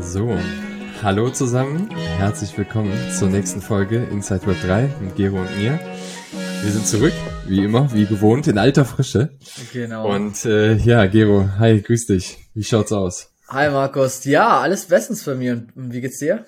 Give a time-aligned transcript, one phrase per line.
[0.00, 0.36] So,
[1.02, 5.78] hallo zusammen, herzlich willkommen zur nächsten Folge Inside Web 3 mit Gero und mir.
[6.62, 7.12] Wir sind zurück,
[7.46, 9.36] wie immer, wie gewohnt, in alter Frische.
[9.72, 10.12] Genau.
[10.12, 12.38] Und äh, ja, Gero, hi, grüß dich.
[12.54, 13.34] Wie schaut's aus?
[13.48, 15.66] Hi Markus, ja, alles bestens für mir.
[15.74, 16.44] Und wie geht's dir?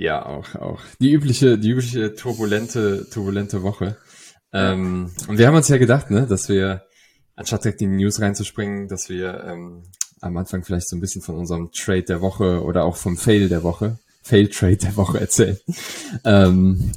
[0.00, 0.80] Ja, auch, auch.
[0.98, 3.98] Die übliche, die übliche turbulente, turbulente Woche.
[4.50, 6.86] Ähm, und wir haben uns ja gedacht, ne, dass wir,
[7.36, 9.82] anstatt direkt in die News reinzuspringen, dass wir ähm,
[10.22, 13.50] am Anfang vielleicht so ein bisschen von unserem Trade der Woche oder auch vom Fail
[13.50, 15.58] der Woche, Fail Trade der Woche erzählen.
[16.24, 16.92] Ähm,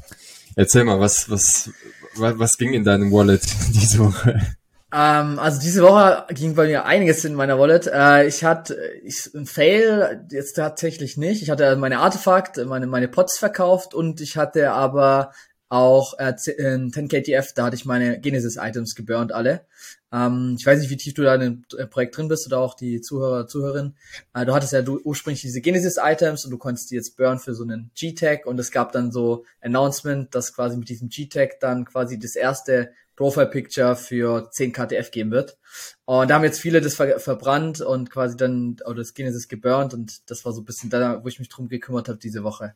[0.56, 1.72] erzähl mal, was, was,
[2.16, 4.56] was, was ging in deinem Wallet diese Woche?
[4.94, 7.88] Ähm, also diese Woche ging bei mir einiges in meiner Wallet.
[7.88, 11.42] Äh, ich hatte ich, ein Fail jetzt tatsächlich nicht.
[11.42, 15.32] Ich hatte meine Artefakt, meine meine Pots verkauft und ich hatte aber
[15.68, 19.66] auch äh, 10KTF, da hatte ich meine Genesis-Items geburnt alle.
[20.12, 22.60] Ähm, ich weiß nicht, wie tief du da in dem äh, Projekt drin bist oder
[22.60, 23.95] auch die Zuhörer, Zuhörerin.
[24.36, 27.56] Äh, du hattest ja du, ursprünglich diese Genesis-Items und du konntest die jetzt burn für
[27.56, 31.86] so einen G-Tag und es gab dann so Announcement, dass quasi mit diesem G-Tag dann
[31.86, 35.58] quasi das erste Profile Picture für 10 KTF geben wird.
[36.06, 39.94] Und da haben jetzt viele das ver verbrannt und quasi dann, oder das Genesis geburnt
[39.94, 42.75] und das war so ein bisschen da, wo ich mich drum gekümmert habe diese Woche.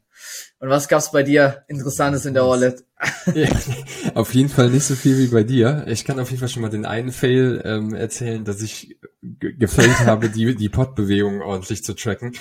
[0.60, 2.86] Und was gab's bei dir Interessantes in der Wallet?
[3.36, 3.50] Ja,
[4.16, 5.84] auf jeden Fall nicht so viel wie bei dir.
[5.88, 10.00] Ich kann auf jeden Fall schon mal den einen Fail ähm, erzählen, dass ich gefällt
[10.00, 12.34] habe, die, die Pod-Bewegung ordentlich zu tracken,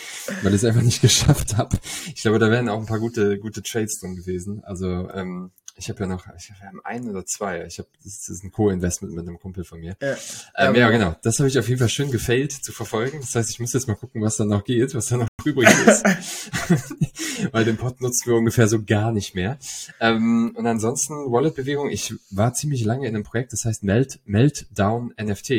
[0.43, 1.77] weil ich es einfach nicht geschafft habe.
[2.15, 4.63] Ich glaube, da wären auch ein paar gute, gute Trades drin gewesen.
[4.65, 7.65] Also ähm, ich habe ja noch, ich habe einen oder zwei.
[7.67, 9.97] Ich habe, das ist ein Co-Investment mit einem Kumpel von mir.
[10.01, 10.17] Ja,
[10.57, 11.15] ähm, ja genau.
[11.23, 13.21] Das habe ich auf jeden Fall schön gefailt zu verfolgen.
[13.21, 15.69] Das heißt, ich muss jetzt mal gucken, was da noch geht, was da noch übrig
[15.87, 16.05] ist.
[17.53, 19.59] Weil den Pod nutzen wir ungefähr so gar nicht mehr.
[20.01, 21.91] Ähm, und ansonsten Wallet-Bewegung.
[21.91, 25.51] Ich war ziemlich lange in einem Projekt, das heißt Melt, Meltdown NFT.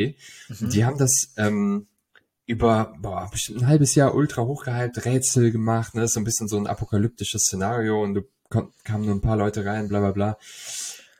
[0.48, 0.70] Mhm.
[0.70, 1.86] Die haben das, ähm,
[2.48, 6.08] über boah, bestimmt ein halbes Jahr ultra hochgehypt, Rätsel gemacht, ne?
[6.08, 9.88] so ein bisschen so ein apokalyptisches Szenario und du kamen nur ein paar Leute rein,
[9.88, 10.38] bla bla bla.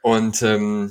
[0.00, 0.91] Und ähm,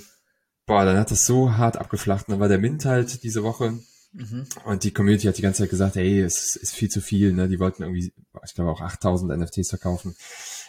[0.68, 2.28] boah, dann hat das so hart abgeflacht.
[2.28, 3.80] Und dann war der Mint halt diese Woche.
[4.14, 4.46] Mhm.
[4.64, 7.34] Und die Community hat die ganze Zeit gesagt, ey, es ist viel zu viel.
[7.34, 7.47] Ne?
[7.47, 8.14] Die wollten irgendwie,
[8.46, 10.16] ich glaube auch 8000 NFTs verkaufen.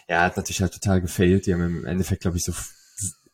[0.09, 1.45] Ja, hat natürlich halt total gefailt.
[1.45, 2.55] Die haben im Endeffekt, glaube ich, so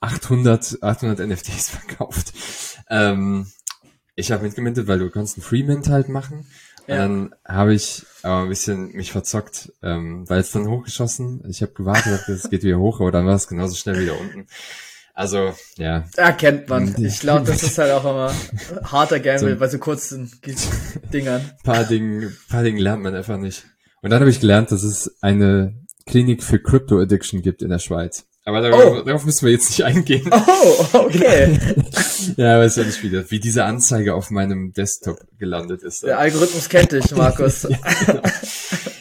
[0.00, 2.33] 800, 800 NFTs verkauft.
[2.91, 3.47] Ähm,
[4.16, 6.47] ich habe mitgemintet, weil du kannst einen Free Mint halt machen.
[6.86, 6.97] Ja.
[6.98, 11.42] Dann habe ich aber ein bisschen mich verzockt, ähm, weil es dann hochgeschossen.
[11.48, 14.47] Ich habe gewartet, es geht wieder hoch, aber dann war es genauso schnell wieder unten.
[15.14, 16.04] Also, ja.
[16.16, 16.94] Erkennt man.
[16.98, 18.34] Ich glaube, das ist halt auch immer
[18.82, 20.31] harter Gamble so, bei so kurzen
[21.12, 21.52] Dingern.
[21.64, 23.64] Paar Dingen, paar Dingen lernt man einfach nicht.
[24.02, 27.78] Und dann habe ich gelernt, dass es eine Klinik für Crypto Addiction gibt in der
[27.78, 28.26] Schweiz.
[28.47, 29.03] Aber darauf, oh.
[29.03, 30.31] darauf müssen wir jetzt nicht eingehen.
[30.31, 31.59] Oh, okay.
[32.37, 36.03] ja, weiß ja nicht, wie, das, wie diese Anzeige auf meinem Desktop gelandet ist.
[36.03, 37.62] Der Algorithmus kennt dich, Markus.
[37.62, 38.22] ja, genau.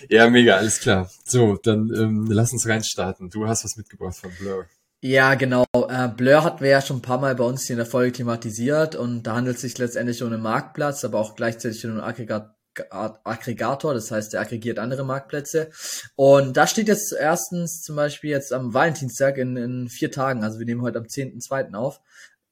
[0.09, 1.09] ja, mega, alles klar.
[1.25, 3.29] So, dann ähm, lass uns reinstarten.
[3.29, 4.65] Du hast was mitgebracht von Blur.
[5.01, 5.65] Ja, genau.
[5.73, 8.13] Äh, Blur hatten wir ja schon ein paar Mal bei uns hier in der Folge
[8.13, 11.99] thematisiert und da handelt es sich letztendlich um einen Marktplatz, aber auch gleichzeitig um einen
[11.99, 12.55] Aggregat
[12.89, 15.69] Aggregator, das heißt, der aggregiert andere Marktplätze.
[16.15, 20.59] Und da steht jetzt erstens zum Beispiel jetzt am Valentinstag in, in vier Tagen, also
[20.59, 21.73] wir nehmen heute am 10.2.
[21.73, 22.01] auf,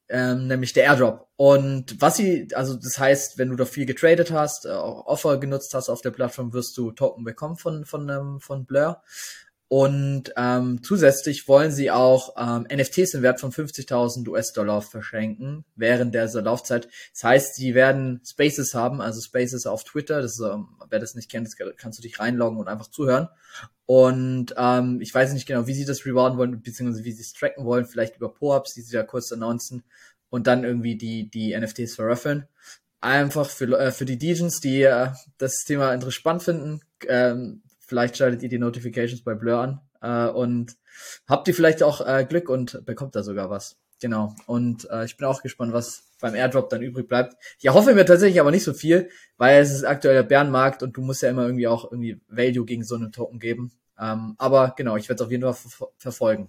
[0.08, 1.28] ähm, nämlich der Airdrop.
[1.36, 5.72] Und was sie, also das heißt, wenn du da viel getradet hast, äh, Offer genutzt
[5.74, 9.02] hast auf der Plattform, wirst du Token bekommen von, von, ähm, von Blur.
[9.72, 16.14] Und ähm, zusätzlich wollen sie auch ähm, NFTs im Wert von 50.000 US-Dollar verschenken während
[16.14, 16.90] der Laufzeit.
[17.14, 20.20] Das heißt, sie werden Spaces haben, also Spaces auf Twitter.
[20.20, 23.28] Das ähm, wer das nicht kennt, das kannst du dich reinloggen und einfach zuhören.
[23.86, 27.32] Und ähm, ich weiß nicht genau, wie sie das rewarden wollen, beziehungsweise wie sie es
[27.32, 27.86] tracken wollen.
[27.86, 29.84] Vielleicht über Po-Ups, die sie ja kurz announcen
[30.28, 32.46] und dann irgendwie die die NFTs verraffeln.
[33.00, 35.08] Einfach für äh, für die Degens, die äh,
[35.38, 36.82] das Thema interessant finden.
[37.08, 40.78] Ähm, Vielleicht schaltet ihr die Notifications bei Blur an äh, und
[41.28, 43.76] habt ihr vielleicht auch äh, Glück und bekommt da sogar was.
[44.00, 44.34] Genau.
[44.46, 47.36] Und äh, ich bin auch gespannt, was beim Airdrop dann übrig bleibt.
[47.60, 50.96] Ich hoffe mir tatsächlich aber nicht so viel, weil es ist aktuell der Bärenmarkt und
[50.96, 53.72] du musst ja immer irgendwie auch irgendwie Value gegen so einen Token geben.
[54.00, 56.48] Ähm, aber genau, ich werde es auf jeden Fall ver verfolgen.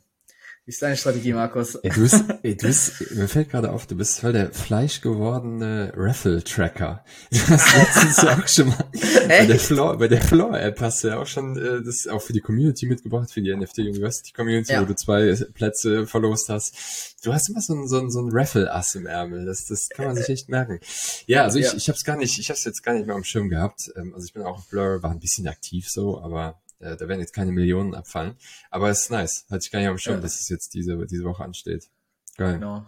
[0.66, 1.76] Wie ist deine Strategie, Markus?
[1.76, 5.92] Ey, du bist, ey, du bist, mir fällt gerade auf, du bist voll der fleischgewordene
[5.94, 7.04] Raffle-Tracker.
[7.32, 8.86] Du hast letztens ja auch schon mal
[9.28, 12.32] bei der Floor, bei der Floor-App hast du ja auch schon äh, das auch für
[12.32, 14.82] die Community mitgebracht, für die NFT University Community, ja.
[14.82, 17.18] wo du zwei Plätze verlost hast.
[17.26, 19.46] Du hast immer so ein, so ein, so ein Raffle-Ass im Ärmel.
[19.46, 20.80] Das, das kann man sich echt merken.
[21.26, 21.74] Ja, also ich, ja.
[21.76, 23.92] ich hab's gar nicht, ich hab's jetzt gar nicht mehr am Schirm gehabt.
[23.98, 27.20] Ähm, also ich bin auch auf Blur, war ein bisschen aktiv so, aber da werden
[27.20, 28.36] jetzt keine Millionen abfallen.
[28.70, 29.46] Aber es ist nice.
[29.50, 30.22] Hatte ich gar nicht auf dem Schirm, ja.
[30.22, 31.90] dass es jetzt diese, diese Woche ansteht.
[32.38, 32.56] Geil.
[32.56, 32.86] Genau.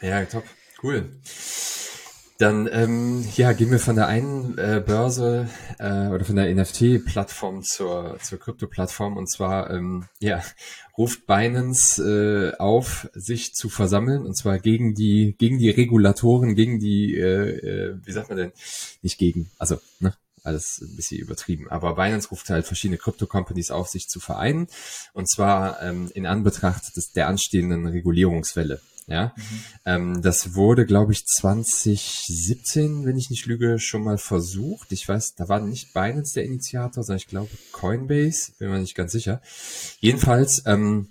[0.00, 0.44] Ja, top.
[0.82, 1.08] Cool.
[2.38, 7.62] Dann ähm, ja, gehen wir von der einen äh, Börse äh, oder von der NFT-Plattform
[7.62, 10.42] zur, zur Krypto-Plattform und zwar ähm, ja,
[10.98, 16.80] ruft Binance äh, auf, sich zu versammeln und zwar gegen die gegen die Regulatoren, gegen
[16.80, 18.52] die äh, äh, wie sagt man denn
[19.00, 20.12] nicht gegen, also ne,
[20.44, 21.68] alles ein bisschen übertrieben.
[21.70, 24.68] Aber Binance ruft halt verschiedene Krypto-Companies auf, sich zu vereinen.
[25.12, 28.80] Und zwar ähm, in Anbetracht des, der anstehenden Regulierungswelle.
[29.06, 29.42] Ja, mhm.
[29.84, 34.92] ähm, das wurde, glaube ich, 2017, wenn ich nicht lüge, schon mal versucht.
[34.92, 38.94] Ich weiß, da war nicht Binance der Initiator, sondern ich glaube Coinbase, bin mir nicht
[38.94, 39.42] ganz sicher.
[40.00, 41.08] Jedenfalls ähm,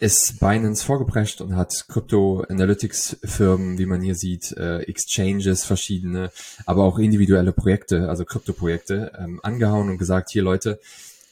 [0.00, 6.30] ist Binance vorgeprescht und hat Crypto-Analytics-Firmen, wie man hier sieht, äh, Exchanges, verschiedene,
[6.64, 10.80] aber auch individuelle Projekte, also Krypto-Projekte, ähm, angehauen und gesagt, hier Leute,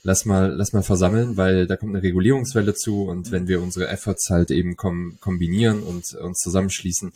[0.08, 3.88] lass mal, lass mal versammeln, weil da kommt eine Regulierungswelle zu und wenn wir unsere
[3.88, 7.12] Efforts halt eben kom kombinieren und uns zusammenschließen,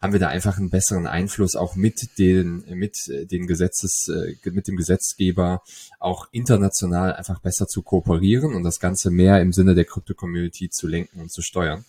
[0.00, 2.96] haben wir da einfach einen besseren Einfluss auch mit den, mit
[3.30, 5.62] den Gesetzes, äh, mit dem Gesetzgeber
[6.00, 10.88] auch international einfach besser zu kooperieren und das Ganze mehr im Sinne der Krypto-Community zu
[10.88, 11.84] lenken und zu steuern.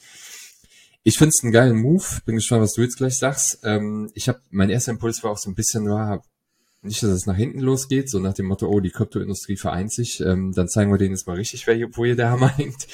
[1.01, 2.05] Ich finde es einen geilen Move.
[2.25, 3.59] Bin gespannt, was du jetzt gleich sagst.
[3.63, 6.23] Ähm, ich habe mein erster Impuls war auch so ein bisschen, war,
[6.83, 10.19] nicht, dass es nach hinten losgeht, so nach dem Motto, oh, die Kryptoindustrie vereint sich,
[10.21, 12.87] ähm, dann zeigen wir denen jetzt mal richtig, wer hier, wo hier der Hammer hängt.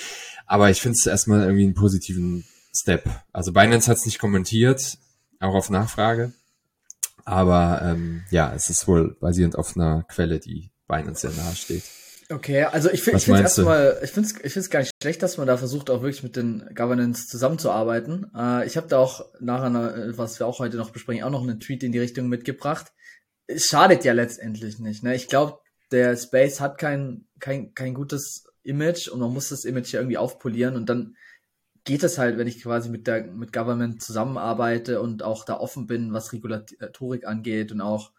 [0.46, 2.46] Aber ich finde es erstmal irgendwie einen positiven
[2.76, 3.10] Step.
[3.34, 4.98] Also Binance hat es nicht kommentiert,
[5.40, 6.34] auch auf Nachfrage.
[7.26, 11.84] Aber ähm, ja, es ist wohl basierend auf einer Quelle, die Binance sehr nahe steht.
[12.32, 15.48] Okay, also ich finde finde erstmal, ich finde ich finde gar nicht schlecht, dass man
[15.48, 18.28] da versucht auch wirklich mit den Governance zusammenzuarbeiten.
[18.36, 21.60] Äh, ich habe da auch nachher, was wir auch heute noch besprechen, auch noch einen
[21.60, 22.92] Tweet in die Richtung mitgebracht
[23.50, 25.04] es schadet ja letztendlich nicht.
[25.04, 25.16] Ne?
[25.16, 25.60] Ich glaube,
[25.92, 30.18] der Space hat kein, kein, kein gutes Image und man muss das Image ja irgendwie
[30.18, 31.16] aufpolieren und dann
[31.84, 35.88] geht es halt, wenn ich quasi mit der mit Government zusammenarbeite und auch da offen
[35.88, 38.12] bin, was Regulatorik angeht und auch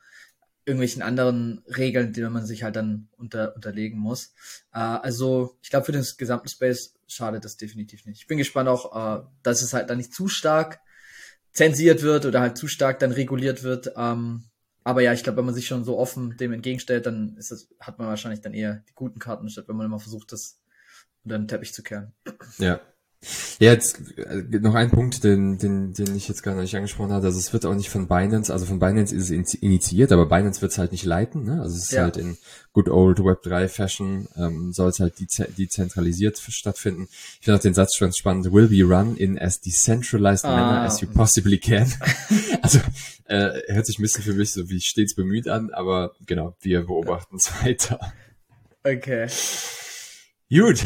[0.64, 4.34] irgendwelchen anderen Regeln, denen man sich halt dann unter, unterlegen muss.
[4.72, 8.22] Äh, also ich glaube, für den gesamten Space schadet das definitiv nicht.
[8.22, 10.80] Ich bin gespannt auch, äh, dass es halt dann nicht zu stark
[11.52, 13.92] zensiert wird oder halt zu stark dann reguliert wird.
[13.96, 14.49] Ähm,
[14.84, 17.68] aber ja, ich glaube, wenn man sich schon so offen dem entgegenstellt, dann ist das,
[17.80, 20.60] hat man wahrscheinlich dann eher die guten Karten, statt wenn man immer versucht, das
[21.24, 22.12] unter den Teppich zu kehren.
[22.58, 22.80] Ja.
[23.58, 27.26] Ja, jetzt äh, noch ein Punkt, den, den, den ich jetzt gar nicht angesprochen habe.
[27.26, 30.62] Also es wird auch nicht von Binance, also von Binance ist es initiiert, aber Binance
[30.62, 31.44] wird es halt nicht leiten.
[31.44, 31.60] Ne?
[31.60, 32.02] Also es ist ja.
[32.02, 32.38] halt in
[32.72, 35.14] good old Web3 Fashion, ähm, soll es halt
[35.58, 37.08] dezentralisiert stattfinden.
[37.10, 38.50] Ich finde auch den Satz schon spannend.
[38.52, 40.56] Will be run in as decentralized ah.
[40.56, 41.92] manner as you possibly can.
[42.62, 42.78] also
[43.26, 46.86] äh, hört sich ein bisschen für mich so wie stets bemüht an, aber genau, wir
[46.86, 48.00] beobachten es weiter.
[48.82, 49.28] Okay.
[50.48, 50.82] Gut.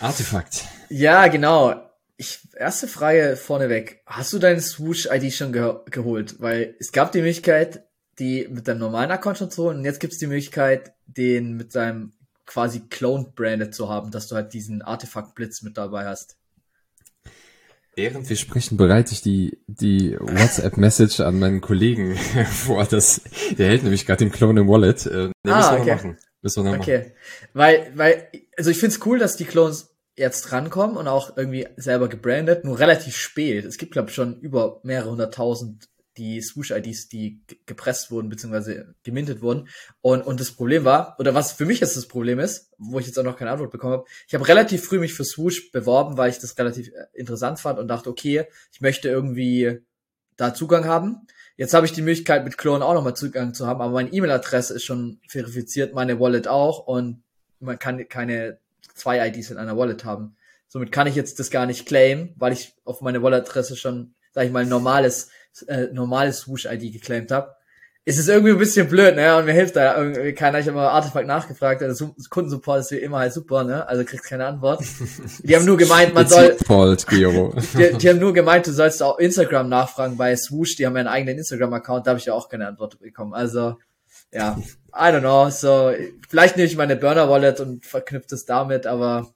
[0.00, 0.64] Artefakt.
[0.88, 1.74] Ja, genau.
[2.16, 4.02] Ich, erste Frage vorneweg.
[4.06, 6.40] Hast du deinen Swoosh-ID schon ge geholt?
[6.40, 7.84] Weil es gab die Möglichkeit,
[8.18, 11.56] die mit deinem normalen Account schon zu holen und jetzt gibt es die Möglichkeit, den
[11.56, 12.12] mit seinem
[12.46, 16.36] quasi Clone branded zu haben, dass du halt diesen Artefakt-Blitz mit dabei hast.
[17.94, 22.16] Während wir sprechen, bereite ich die, die WhatsApp-Message an meinen Kollegen
[22.46, 22.84] vor.
[22.84, 25.06] Das, der hält nämlich gerade den Clone im Wallet.
[25.06, 25.94] Äh, den ah, müssen wir okay.
[25.94, 26.18] machen.
[26.40, 26.98] Müssen wir okay.
[26.98, 27.12] machen.
[27.54, 32.08] Weil, weil, also ich find's cool, dass die Clones jetzt rankommen und auch irgendwie selber
[32.08, 33.64] gebrandet, nur relativ spät.
[33.64, 39.40] Es gibt, glaube ich, schon über mehrere hunderttausend die Swoosh-IDs, die gepresst wurden, beziehungsweise gemintet
[39.40, 39.68] wurden.
[40.00, 43.06] Und, und das Problem war, oder was für mich jetzt das Problem ist, wo ich
[43.06, 46.16] jetzt auch noch keine Antwort bekommen habe, ich habe relativ früh mich für Swoosh beworben,
[46.16, 49.78] weil ich das relativ äh, interessant fand und dachte, okay, ich möchte irgendwie
[50.36, 51.28] da Zugang haben.
[51.56, 54.74] Jetzt habe ich die Möglichkeit, mit Clone auch nochmal Zugang zu haben, aber meine E-Mail-Adresse
[54.74, 57.22] ist schon verifiziert, meine Wallet auch und
[57.60, 58.58] man kann keine
[58.94, 60.36] zwei IDs in einer Wallet haben.
[60.68, 64.44] Somit kann ich jetzt das gar nicht claimen, weil ich auf meine Wallet-Adresse schon, sag
[64.44, 65.30] ich mal, normales,
[65.66, 67.58] äh, normales Swoosh-ID geclaimed habe
[68.08, 69.36] es ist irgendwie ein bisschen blöd, ne?
[69.36, 70.58] Und mir hilft da irgendwie keiner.
[70.58, 71.82] Ich habe immer Artefakt nachgefragt.
[71.82, 73.86] Also Kundensupport ist wie immer halt super, ne?
[73.86, 74.82] Also kriegst keine Antwort.
[75.42, 76.56] Die haben nur gemeint, man soll.
[76.66, 77.54] Fault, Gero.
[77.76, 80.76] Die, die, haben nur gemeint, du sollst auch Instagram nachfragen bei Swoosh.
[80.76, 82.06] Die haben ja einen eigenen Instagram-Account.
[82.06, 83.34] Da habe ich ja auch keine Antwort bekommen.
[83.34, 83.76] Also
[84.32, 84.58] ja,
[84.94, 85.50] I don't know.
[85.50, 85.92] So
[86.28, 89.32] vielleicht nehme ich meine Burner Wallet und verknüpfe das damit, aber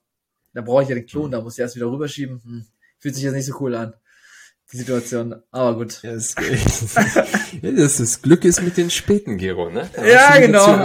[0.53, 1.31] da brauche ich ja den Klon.
[1.31, 2.41] Da muss ich erst wieder rüberschieben.
[2.43, 2.65] Hm.
[2.99, 3.93] Fühlt sich jetzt nicht so cool an
[4.73, 5.35] die Situation.
[5.51, 6.01] Aber gut.
[6.03, 6.35] Ja, das,
[7.61, 9.89] das, das Glück ist mit den späten Gero, ne?
[9.93, 10.65] Da ja, genau.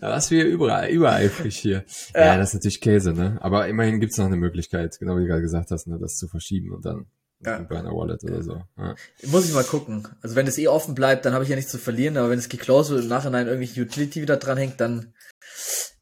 [0.00, 1.84] da warst du hier überall, übereifrig hier.
[2.14, 2.24] Ja.
[2.24, 2.38] ja.
[2.38, 3.38] das ist natürlich Käse, ne?
[3.40, 6.26] Aber immerhin gibt's noch eine Möglichkeit, genau wie du gerade gesagt hast, ne, das zu
[6.26, 7.06] verschieben und dann
[7.44, 7.58] ja.
[7.58, 8.62] bei einer Wallet oder so.
[8.76, 8.94] Ja.
[9.26, 10.08] Muss ich mal gucken.
[10.22, 12.38] Also wenn es eh offen bleibt, dann habe ich ja nichts zu verlieren, aber wenn
[12.38, 15.14] es geclosed wird und im Nachhinein irgendwelche Utility wieder dran hängt, dann,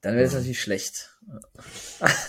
[0.00, 1.11] dann wäre es natürlich schlecht.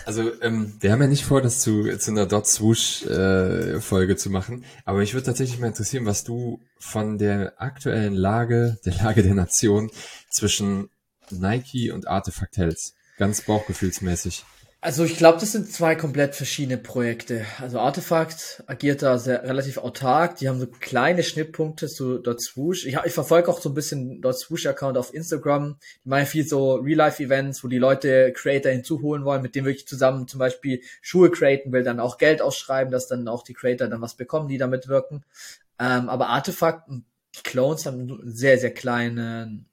[0.04, 4.16] Also, ähm, wir haben ja nicht vor, das zu, zu einer Dot Swoosh äh, Folge
[4.16, 8.94] zu machen, aber mich würde tatsächlich mal interessieren, was du von der aktuellen Lage, der
[8.94, 9.90] Lage der Nation
[10.30, 10.90] zwischen
[11.30, 12.94] Nike und Artefakt hältst.
[13.16, 14.44] Ganz bauchgefühlsmäßig.
[14.84, 17.46] Also ich glaube, das sind zwei komplett verschiedene Projekte.
[17.58, 20.36] Also Artefakt agiert da sehr relativ autark.
[20.36, 22.84] Die haben so kleine Schnittpunkte zu Dot Swoosh.
[22.84, 25.78] Ich, ich verfolge auch so ein bisschen Dot Swoosh Account auf Instagram.
[26.04, 30.28] Die machen viel so Real-Life-Events, wo die Leute Creator hinzuholen wollen, mit denen wirklich zusammen
[30.28, 34.02] zum Beispiel Schuhe createn will, dann auch Geld ausschreiben, dass dann auch die Creator dann
[34.02, 35.24] was bekommen, die damit wirken.
[35.78, 39.64] Ähm, aber Artefakt, die Clones haben sehr, sehr kleine,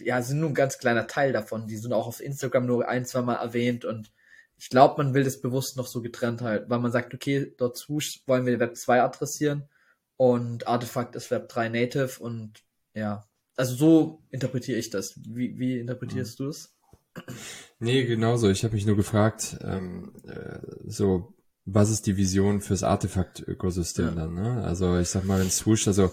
[0.00, 1.66] ja, sind nur ein ganz kleiner Teil davon.
[1.66, 4.10] Die sind auch auf Instagram nur ein, zwei Mal erwähnt und
[4.58, 7.76] ich glaube, man will das bewusst noch so getrennt halten, weil man sagt, okay, dort
[7.76, 9.68] Swoosh wollen wir Web 2 adressieren
[10.16, 13.24] und Artefakt ist Web 3 Native und ja,
[13.56, 15.20] also so interpretiere ich das.
[15.28, 16.44] Wie, wie interpretierst mhm.
[16.44, 16.74] du es?
[17.80, 18.48] Nee, genauso.
[18.48, 21.34] Ich habe mich nur gefragt, ähm, äh, so,
[21.64, 24.14] was ist die Vision fürs Artefakt-Ökosystem ja.
[24.14, 24.34] dann?
[24.34, 24.64] Ne?
[24.64, 26.12] Also ich sag mal, wenn Swoosh, also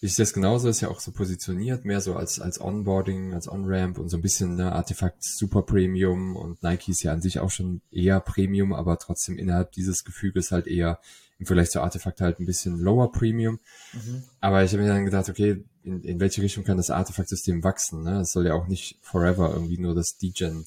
[0.00, 3.48] ich sehe es genauso, ist ja auch so positioniert, mehr so als, als Onboarding, als
[3.48, 7.40] On-Ramp und so ein bisschen ne, Artefakt Super Premium und Nike ist ja an sich
[7.40, 11.00] auch schon eher Premium, aber trotzdem innerhalb dieses Gefüges halt eher
[11.38, 13.58] im Vergleich zu Artefakt halt ein bisschen lower Premium.
[13.92, 14.22] Mhm.
[14.40, 18.02] Aber ich habe mir dann gedacht, okay, in, in welche Richtung kann das Artefakt-System wachsen?
[18.02, 18.20] Ne?
[18.20, 20.66] Es soll ja auch nicht forever irgendwie nur das Degen,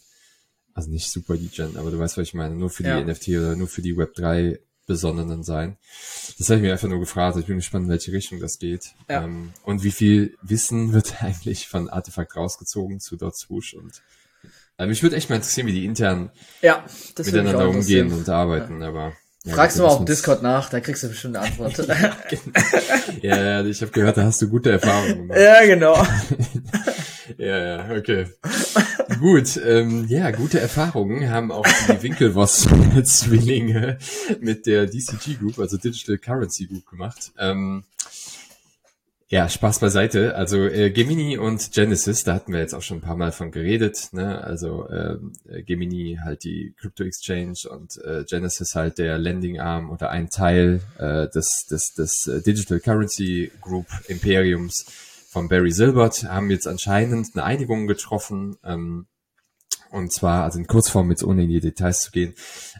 [0.73, 3.03] also nicht super Degen, aber du weißt, was ich meine, nur für die ja.
[3.03, 4.59] NFT oder nur für die Web 3
[4.91, 5.77] Besonnenen sein.
[6.37, 7.37] Das habe ich mir einfach nur gefragt.
[7.37, 8.93] Ich bin gespannt, in welche Richtung das geht.
[9.09, 9.23] Ja.
[9.23, 14.01] Ähm, und wie viel Wissen wird eigentlich von Artefakt rausgezogen zu Dot Swoosh und
[14.77, 16.31] äh, mich würde echt mal interessieren, wie die intern
[16.61, 16.83] ja,
[17.17, 18.87] miteinander umgehen und arbeiten, ja.
[18.87, 21.75] aber ja, Fragst du mal auf Discord nach, da kriegst du bestimmt eine Antwort.
[23.21, 25.39] ja, ja, ich habe gehört, da hast du gute Erfahrungen gemacht.
[25.39, 25.95] Ja, genau.
[27.37, 28.27] ja, ja, okay.
[29.19, 33.97] Gut, ähm, ja, gute Erfahrungen haben auch die Winkelwoss-Zwillinge
[34.39, 37.31] mit der DCG Group, also Digital Currency Group gemacht.
[37.37, 37.83] Ähm,
[39.31, 40.35] ja, Spaß beiseite.
[40.35, 43.51] Also äh, Gemini und Genesis, da hatten wir jetzt auch schon ein paar Mal von
[43.51, 44.09] geredet.
[44.11, 44.43] Ne?
[44.43, 45.31] Also ähm,
[45.65, 50.81] Gemini halt die Crypto Exchange und äh, Genesis halt der Lending Arm oder ein Teil
[50.97, 54.85] äh, des, des, des äh, Digital Currency Group Imperiums
[55.31, 58.57] von Barry Silbert, haben jetzt anscheinend eine Einigung getroffen.
[58.65, 59.07] Ähm,
[59.89, 62.35] und zwar, also in Kurzform, jetzt ohne in die Details zu gehen,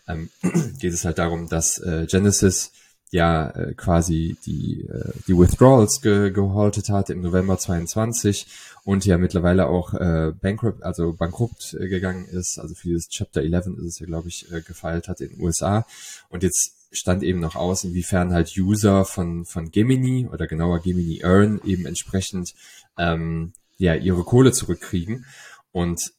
[0.06, 0.30] ähm,
[0.80, 2.74] geht es halt darum, dass äh, Genesis
[3.10, 8.48] ja äh, quasi die, äh, die Withdrawals ge gehaltet hat im November 22
[8.84, 13.42] und ja mittlerweile auch äh, bankrupt, also bankrupt äh, gegangen ist, also für dieses Chapter
[13.42, 15.86] 11 ist es ja, glaube ich, äh, gefeilt hat in den USA.
[16.28, 21.22] Und jetzt stand eben noch aus, inwiefern halt User von, von Gemini oder genauer Gemini
[21.24, 22.54] Earn eben entsprechend
[22.98, 25.26] ähm, ja ihre Kohle zurückkriegen.
[25.72, 26.12] Und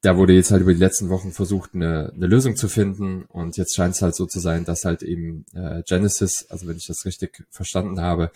[0.00, 3.24] da wurde jetzt halt über die letzten Wochen versucht, eine, eine Lösung zu finden.
[3.24, 6.76] Und jetzt scheint es halt so zu sein, dass halt eben äh, Genesis, also wenn
[6.76, 8.30] ich das richtig verstanden habe,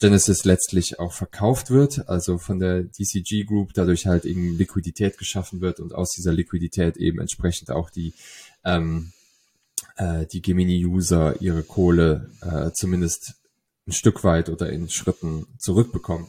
[0.00, 5.60] Genesis letztlich auch verkauft wird, also von der DCG Group dadurch halt eben Liquidität geschaffen
[5.60, 8.12] wird und aus dieser Liquidität eben entsprechend auch die
[8.64, 9.12] ähm,
[9.98, 13.34] äh, die Gemini-User ihre Kohle äh, zumindest
[13.86, 16.28] ein Stück weit oder in Schritten zurückbekommen.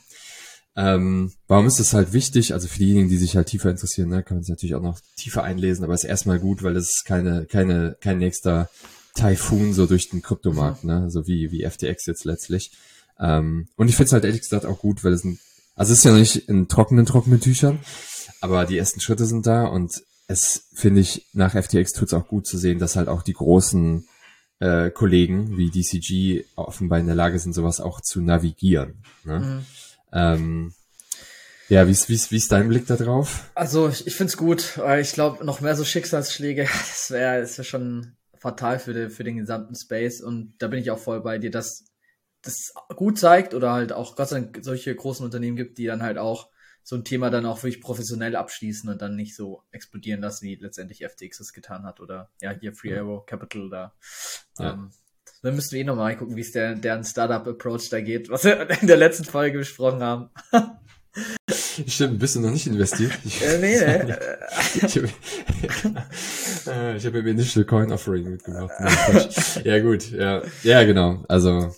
[0.75, 2.53] Ähm, warum ist das halt wichtig?
[2.53, 4.99] Also für diejenigen, die sich halt tiefer interessieren, ne, kann man es natürlich auch noch
[5.17, 8.69] tiefer einlesen, aber es ist erstmal gut, weil es keine, keine, kein nächster
[9.15, 12.71] Typhoon so durch den Kryptomarkt, ne, so wie, wie FTX jetzt letztlich.
[13.19, 15.39] Ähm, und ich finde es halt ehrlich gesagt auch gut, weil es ein,
[15.75, 17.79] also es ist ja noch nicht in trockenen, trockenen Tüchern,
[18.39, 22.27] aber die ersten Schritte sind da und es finde ich nach FTX tut es auch
[22.27, 24.07] gut zu sehen, dass halt auch die großen
[24.59, 29.03] äh, Kollegen wie DCG offenbar in der Lage sind, sowas auch zu navigieren.
[29.24, 29.39] Ne?
[29.39, 29.65] Mhm.
[30.13, 30.74] Ähm,
[31.67, 33.50] ja, wie ist, wie, ist, wie ist dein Blick da drauf?
[33.55, 37.41] Also ich, ich finde es gut, weil ich glaube, noch mehr so Schicksalsschläge, das wäre
[37.41, 40.21] das wär schon fatal für, die, für den gesamten Space.
[40.21, 41.86] Und da bin ich auch voll bei dir, dass
[42.43, 46.03] das gut zeigt oder halt auch Gott sei Dank solche großen Unternehmen gibt, die dann
[46.03, 46.50] halt auch
[46.89, 50.55] so ein Thema dann auch wirklich professionell abschließen und dann nicht so explodieren lassen, wie
[50.55, 53.93] letztendlich FTX es getan hat oder ja, hier Free Arrow Capital da.
[54.58, 54.74] Ja.
[54.74, 54.89] Ähm,
[55.43, 58.67] dann müssten wir eh nochmal gucken, wie es der, deren Startup-Approach da geht, was wir
[58.81, 60.31] in der letzten Folge besprochen haben.
[61.88, 63.12] Stimmt, bist du noch nicht investiert?
[63.24, 64.15] Ich, äh, nee, nee.
[64.74, 65.10] ich habe
[66.65, 68.72] äh, hab im Initial Coin Offering mitgemacht.
[69.63, 70.41] ja, gut, ja.
[70.63, 71.24] Ja, genau.
[71.27, 71.72] Also,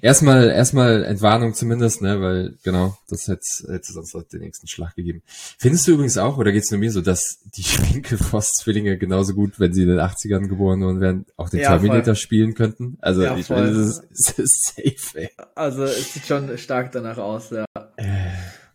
[0.00, 5.22] Erstmal, erstmal Entwarnung zumindest, ne, weil genau, das hätte, hätte sonst den nächsten Schlag gegeben.
[5.58, 7.62] Findest du übrigens auch, oder geht's nur mir so, dass die
[7.94, 12.14] Winkelfoss-Zwillinge genauso gut, wenn sie in den 80ern geboren worden wären, auch den ja, Terminator
[12.14, 12.16] voll.
[12.16, 12.96] spielen könnten?
[13.00, 15.30] Also ja, ich meine, das ist, das ist safe, ey.
[15.54, 17.64] Also es sieht schon stark danach aus, ja.
[17.96, 18.30] Äh,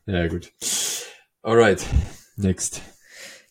[0.05, 0.51] ja, gut.
[1.41, 1.85] Alright,
[2.35, 2.81] next.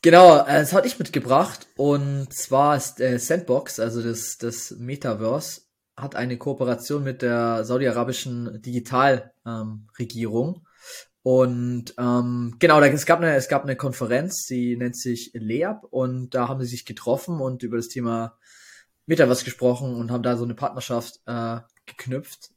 [0.03, 5.63] Genau, das hatte ich mitgebracht und zwar ist äh, Sandbox, also das, das Metaverse,
[5.97, 10.55] hat eine Kooperation mit der saudi-arabischen Digitalregierung.
[10.57, 10.63] Ähm,
[11.23, 15.83] und ähm, genau, da, es, gab eine, es gab eine Konferenz, die nennt sich LEAP
[15.91, 18.39] und da haben sie sich getroffen und über das Thema
[19.07, 22.51] Metaverse gesprochen und haben da so eine Partnerschaft äh, geknüpft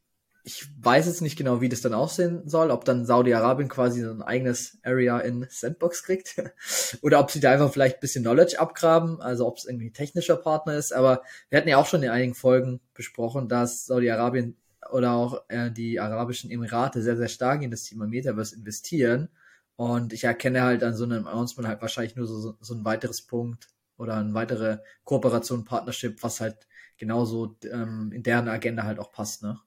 [0.43, 4.11] ich weiß jetzt nicht genau, wie das dann aussehen soll, ob dann Saudi-Arabien quasi so
[4.11, 6.41] ein eigenes Area in Sandbox kriegt
[7.01, 10.37] oder ob sie da einfach vielleicht ein bisschen Knowledge abgraben, also ob es irgendwie technischer
[10.37, 10.93] Partner ist.
[10.93, 14.55] Aber wir hatten ja auch schon in einigen Folgen besprochen, dass Saudi-Arabien
[14.91, 19.29] oder auch äh, die arabischen Emirate sehr, sehr stark in das Thema Metaverse investieren.
[19.75, 23.21] Und ich erkenne halt an so einem Announcement halt wahrscheinlich nur so, so ein weiteres
[23.21, 26.67] Punkt oder eine weitere Kooperation, Partnership, was halt
[26.97, 29.59] genauso ähm, in deren Agenda halt auch passt, ne?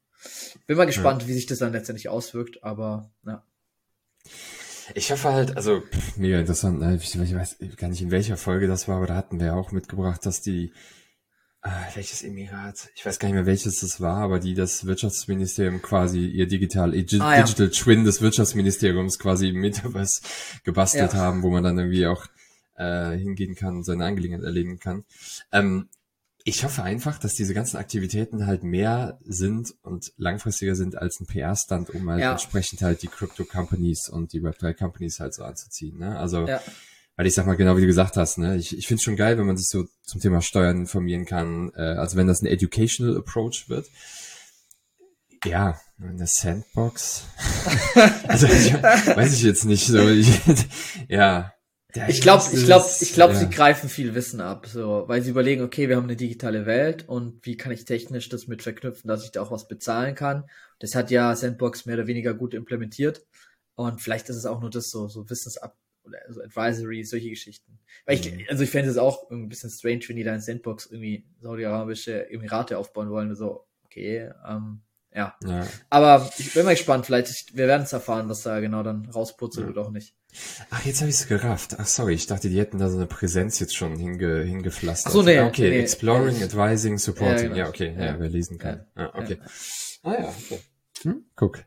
[0.67, 1.29] Bin mal gespannt, ja.
[1.29, 3.43] wie sich das dann letztendlich auswirkt, aber ja.
[4.95, 5.83] Ich hoffe halt, also
[6.17, 6.99] mega interessant, ne?
[7.01, 9.73] ich, weiß gar nicht in welcher Folge das war, aber da hatten wir ja auch
[9.73, 10.73] mitgebracht, dass die
[11.63, 15.81] äh, welches Emirat, ich weiß gar nicht mehr welches das war, aber die das Wirtschaftsministerium
[15.81, 17.69] quasi ihr digital ah, Digital ja.
[17.69, 20.23] Twin des Wirtschaftsministeriums quasi im Metaverse
[20.65, 21.19] gebastelt ja.
[21.19, 22.27] haben, wo man dann irgendwie auch
[22.77, 25.05] äh, hingehen kann und seine Angelegenheiten erleben kann.
[25.53, 25.89] Ähm,
[26.45, 31.27] ich hoffe einfach, dass diese ganzen Aktivitäten halt mehr sind und langfristiger sind als ein
[31.27, 32.33] PR-Stand, um halt ja.
[32.33, 35.99] entsprechend halt die Crypto-Companies und die Web3-Companies halt so anzuziehen.
[35.99, 36.19] Ne?
[36.19, 36.61] Also, ja.
[37.17, 38.57] weil ich sag mal genau wie du gesagt hast, ne?
[38.57, 41.73] ich, ich finde es schon geil, wenn man sich so zum Thema Steuern informieren kann,
[41.77, 43.87] äh, also wenn das ein Educational Approach wird.
[45.45, 47.25] Ja, eine Sandbox.
[48.29, 50.09] also ich, weiß ich jetzt nicht so.
[50.09, 50.41] Ich,
[51.09, 51.53] ja,
[52.09, 53.41] ich glaube, ich glaube, ich glaube, ja.
[53.41, 57.09] sie greifen viel Wissen ab, so, weil sie überlegen, okay, wir haben eine digitale Welt
[57.09, 60.45] und wie kann ich technisch das mit verknüpfen, dass ich da auch was bezahlen kann.
[60.79, 63.27] Das hat ja Sandbox mehr oder weniger gut implementiert
[63.75, 67.79] und vielleicht ist es auch nur das so, so Wissensab oder so Advisory, solche Geschichten.
[68.07, 68.45] Weil ich, mhm.
[68.49, 72.31] also ich fände es auch ein bisschen strange, wenn die da in Sandbox irgendwie saudi-arabische
[72.31, 74.83] Emirate aufbauen wollen, so, okay, ähm,
[75.15, 75.35] ja.
[75.45, 75.67] ja.
[75.91, 79.67] Aber ich bin mal gespannt, vielleicht, wir werden es erfahren, was da genau dann rausputzelt
[79.67, 79.73] ja.
[79.73, 80.15] oder auch nicht.
[80.71, 81.77] Ach, jetzt habe ich es gerafft.
[81.79, 85.11] Ach, sorry, ich dachte, die hätten da so eine Präsenz jetzt schon hinge, hingepflastert.
[85.11, 85.41] Ach so, nee.
[85.41, 86.45] Okay, nee, Exploring, nee.
[86.45, 87.37] Advising, Supporting.
[87.37, 87.57] Ja, genau.
[87.57, 88.87] ja okay, ja, wer lesen kann.
[88.97, 89.11] Ja.
[89.13, 89.39] Ah, okay.
[90.03, 90.61] Ah ja, okay.
[91.03, 91.25] Hm?
[91.37, 91.65] Guck.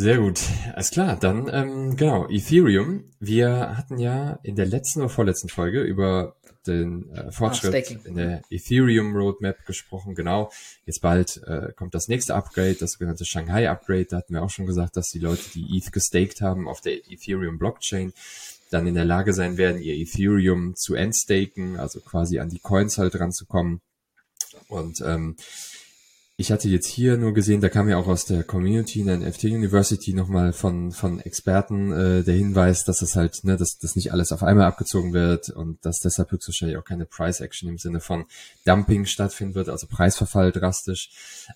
[0.00, 0.38] Sehr gut,
[0.76, 1.16] alles klar.
[1.18, 3.10] Dann ähm, genau Ethereum.
[3.18, 6.36] Wir hatten ja in der letzten oder vorletzten Folge über
[6.68, 10.14] den äh, Fortschritt ah, in der Ethereum Roadmap gesprochen.
[10.14, 10.52] Genau.
[10.86, 14.04] Jetzt bald äh, kommt das nächste Upgrade, das sogenannte Shanghai Upgrade.
[14.04, 16.92] Da hatten wir auch schon gesagt, dass die Leute, die ETH gestaked haben auf der
[17.10, 18.12] Ethereum Blockchain,
[18.70, 22.98] dann in der Lage sein werden, ihr Ethereum zu endstaken, also quasi an die Coins
[22.98, 23.80] halt ranzukommen.
[24.68, 25.34] Und ähm,
[26.40, 29.16] ich hatte jetzt hier nur gesehen, da kam ja auch aus der Community in der
[29.18, 33.96] NFT University nochmal von, von Experten äh, der Hinweis, dass es halt, ne, dass das
[33.96, 37.76] nicht alles auf einmal abgezogen wird und dass deshalb höchstwahrscheinlich auch keine Price Action im
[37.76, 38.24] Sinne von
[38.64, 41.10] Dumping stattfinden wird, also Preisverfall drastisch.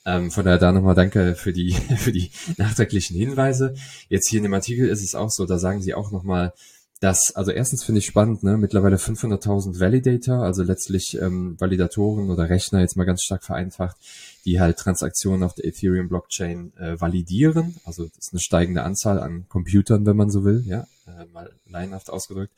[0.05, 3.75] Ähm, von daher da nochmal danke für die, für die nachträglichen Hinweise.
[4.09, 6.55] Jetzt hier in dem Artikel ist es auch so, da sagen sie auch nochmal,
[7.03, 12.49] dass, also erstens finde ich spannend, ne, mittlerweile 500.000 Validator, also letztlich ähm, Validatoren oder
[12.49, 13.97] Rechner, jetzt mal ganz stark vereinfacht,
[14.45, 17.77] die halt Transaktionen auf der Ethereum Blockchain äh, validieren.
[17.85, 21.53] Also das ist eine steigende Anzahl an Computern, wenn man so will, ja, äh, mal
[21.69, 22.53] laienhaft ausgedrückt.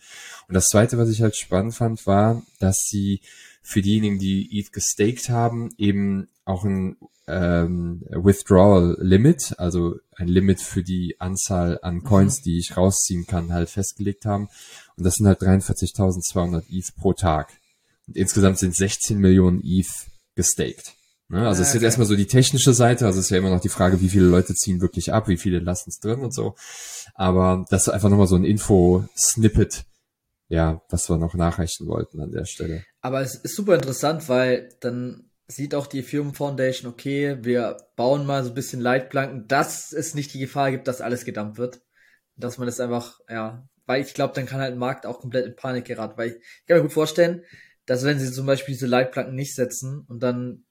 [0.49, 3.21] Und das zweite, was ich halt spannend fand, war, dass sie
[3.63, 10.61] für diejenigen, die ETH gestaked haben, eben auch ein ähm, Withdrawal Limit, also ein Limit
[10.61, 12.05] für die Anzahl an mhm.
[12.05, 14.49] Coins, die ich rausziehen kann, halt festgelegt haben.
[14.97, 17.53] Und das sind halt 43.200 ETH pro Tag.
[18.07, 19.89] Und insgesamt sind 16 Millionen ETH
[20.35, 20.95] gestaked.
[21.35, 21.49] Ne?
[21.49, 23.61] Also es ist jetzt erstmal so die technische Seite, also es ist ja immer noch
[23.61, 26.55] die Frage, wie viele Leute ziehen wirklich ab, wie viele lassen es drin und so.
[27.15, 29.85] Aber das ist einfach nochmal so ein Info-Snippet,
[30.49, 32.85] ja, was wir noch nachreichen wollten an der Stelle.
[33.01, 38.27] Aber es ist super interessant, weil dann sieht auch die Firmen Foundation, okay, wir bauen
[38.27, 41.83] mal so ein bisschen Leitplanken, dass es nicht die Gefahr gibt, dass alles gedumpt wird.
[42.37, 45.47] Dass man das einfach, ja, weil ich glaube, dann kann halt ein Markt auch komplett
[45.47, 47.43] in Panik geraten, weil ich kann mir gut vorstellen,
[47.87, 50.65] dass wenn sie zum Beispiel diese Leitplanken nicht setzen und dann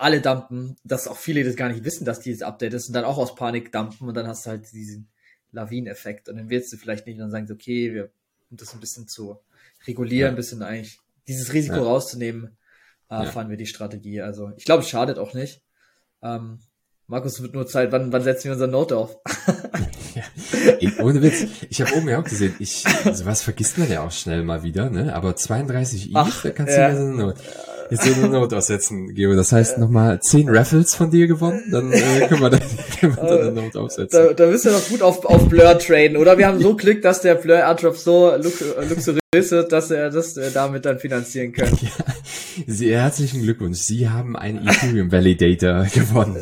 [0.00, 3.04] alle dumpen, dass auch viele das gar nicht wissen, dass dieses Update ist und dann
[3.04, 5.08] auch aus Panik dumpen und dann hast du halt diesen
[5.52, 8.10] Lawineffekt und dann willst du vielleicht nicht und dann sagen sie, okay, wir
[8.50, 9.38] um das ein bisschen zu
[9.86, 10.28] regulieren, ja.
[10.30, 11.82] ein bisschen eigentlich dieses Risiko ja.
[11.82, 12.56] rauszunehmen,
[13.08, 14.22] äh, fahren wir die Strategie.
[14.22, 15.62] Also ich glaube, es schadet auch nicht.
[16.22, 16.58] Ähm,
[17.06, 19.16] Markus wird nur Zeit, wann, wann setzen wir unser Note auf?
[20.14, 20.22] ja.
[20.78, 24.02] Ich, ohne Witz, ich habe oben ja auch gesehen, ich, also was vergisst man ja
[24.02, 25.14] auch schnell mal wieder, ne?
[25.14, 26.88] Aber 32 i, da kannst ja.
[26.88, 27.40] du ja so eine Note
[27.90, 29.34] jetzt so eine Note aussetzen, Geo.
[29.34, 31.98] Das heißt nochmal zehn Raffles von dir gewonnen, dann äh,
[32.28, 32.60] können wir dann,
[32.98, 34.28] können wir dann eine Note aufsetzen.
[34.28, 36.38] Da, da müssen wir noch gut auf, auf Blur traden, oder?
[36.38, 40.36] Wir haben so Glück, dass der Blur Airdrop so lux luxuriös ist, dass er das
[40.36, 41.68] äh, damit dann finanzieren kann.
[41.80, 41.90] Ja,
[42.66, 43.78] sehr herzlichen Glückwunsch.
[43.78, 46.36] Sie haben einen Ethereum Validator gewonnen.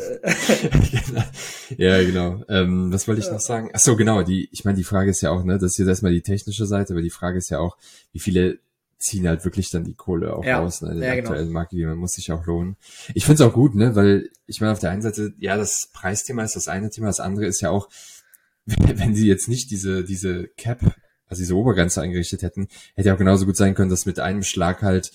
[0.91, 1.23] Genau.
[1.77, 2.43] ja, genau.
[2.49, 3.69] Ähm, was wollte ich noch sagen?
[3.73, 4.23] Ach so, genau.
[4.23, 6.65] Die, ich meine, die Frage ist ja auch, ne, das ist jetzt erstmal die technische
[6.65, 7.77] Seite, aber die Frage ist ja auch,
[8.11, 8.59] wie viele
[8.99, 10.59] ziehen halt wirklich dann die Kohle auch ja.
[10.59, 11.29] raus, ne, den ja, genau.
[11.29, 11.59] aktuellen genau.
[11.59, 12.75] Markt, man muss sich auch lohnen.
[13.13, 15.89] Ich finde es auch gut, ne, weil ich meine, auf der einen Seite, ja, das
[15.93, 17.89] Preisthema ist das eine Thema, das andere ist ja auch,
[18.65, 20.81] wenn sie jetzt nicht diese, diese Cap,
[21.27, 24.43] also diese Obergrenze eingerichtet hätten, hätte ja auch genauso gut sein können, dass mit einem
[24.43, 25.11] Schlag halt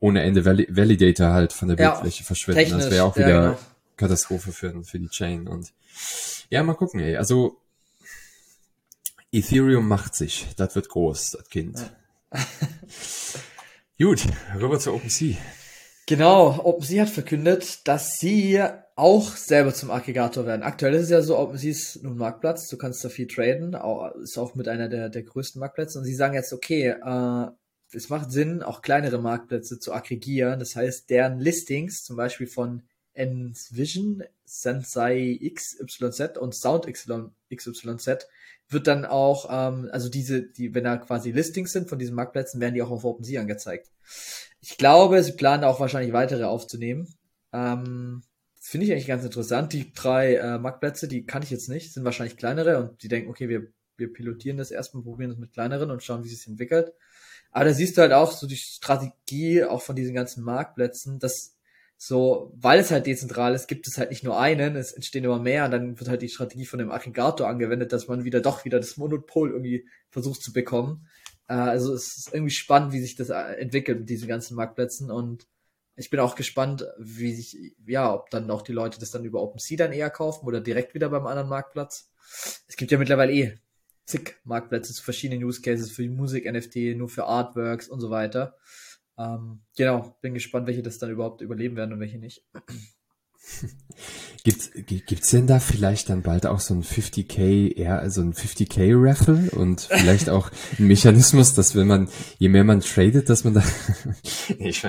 [0.00, 2.70] ohne Ende Validator halt von der Bildfläche ja, verschwinden.
[2.70, 3.58] Das wäre auch wieder genau.
[3.96, 5.72] Katastrophe für, für die Chain und
[6.50, 7.16] ja, mal gucken, ey.
[7.16, 7.60] Also
[9.32, 10.46] Ethereum macht sich.
[10.56, 11.90] Das wird groß, das Kind.
[13.98, 14.24] Gut,
[14.60, 15.36] rüber zu OpenSea.
[16.06, 18.62] Genau, OpenSea hat verkündet, dass sie
[18.96, 20.62] auch selber zum Aggregator werden.
[20.62, 23.76] Aktuell ist es ja so, OpenSea ist nun Marktplatz, du kannst da viel traden,
[24.22, 27.46] ist auch mit einer der, der größten Marktplätze und sie sagen jetzt, okay, äh,
[27.92, 30.58] es macht Sinn, auch kleinere Marktplätze zu aggregieren.
[30.58, 32.82] Das heißt, deren Listings, zum Beispiel von
[33.18, 38.26] Envision, Sensei XYZ und Sound XYZ,
[38.70, 42.60] wird dann auch, ähm, also diese, die, wenn da quasi Listings sind von diesen Marktplätzen,
[42.60, 43.90] werden die auch auf OpenSea angezeigt.
[44.60, 47.08] Ich glaube, sie planen auch wahrscheinlich weitere aufzunehmen.
[47.52, 48.22] Ähm,
[48.60, 49.72] finde ich eigentlich ganz interessant.
[49.72, 53.30] Die drei äh, Marktplätze, die kann ich jetzt nicht, sind wahrscheinlich kleinere und die denken,
[53.30, 56.92] okay, wir, wir pilotieren das erstmal, probieren das mit kleineren und schauen, wie sich entwickelt.
[57.50, 61.57] Aber da siehst du halt auch so die Strategie auch von diesen ganzen Marktplätzen, dass
[62.00, 65.40] so, weil es halt dezentral ist, gibt es halt nicht nur einen, es entstehen immer
[65.40, 68.64] mehr und dann wird halt die Strategie von dem Aggregator angewendet, dass man wieder doch
[68.64, 71.08] wieder das Monopol irgendwie versucht zu bekommen.
[71.48, 75.10] Äh, also es ist irgendwie spannend, wie sich das äh, entwickelt mit diesen ganzen Marktplätzen
[75.10, 75.48] und
[75.96, 79.42] ich bin auch gespannt, wie sich, ja, ob dann auch die Leute das dann über
[79.42, 82.12] OpenSea dann eher kaufen oder direkt wieder beim anderen Marktplatz.
[82.68, 83.58] Es gibt ja mittlerweile eh
[84.04, 88.56] zig Marktplätze zu verschiedenen Use Cases für Musik, NFT, nur für Artworks und so weiter.
[89.18, 92.44] Ähm, genau, bin gespannt, welche das dann überhaupt überleben werden und welche nicht.
[94.44, 98.92] Gibt's, gibt's denn da vielleicht dann bald auch so ein 50k, eher so ein 50k
[98.94, 103.54] Raffle und vielleicht auch ein Mechanismus, dass wenn man, je mehr man tradet, dass man
[103.54, 103.62] da,
[104.58, 104.86] ich,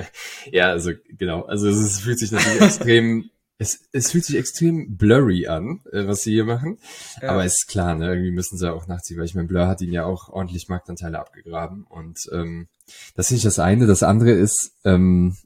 [0.50, 5.46] ja, also genau, also es fühlt sich natürlich extrem es, es fühlt sich extrem blurry
[5.46, 6.78] an, äh, was sie hier machen.
[7.20, 7.28] Ja.
[7.28, 8.08] Aber ist klar, ne?
[8.08, 11.18] irgendwie müssen sie auch nachziehen, weil ich mein Blur hat ihn ja auch ordentlich Marktanteile
[11.18, 11.84] abgegraben.
[11.84, 12.68] Und ähm,
[13.14, 13.86] das ist das eine.
[13.86, 15.36] Das andere ist, ähm,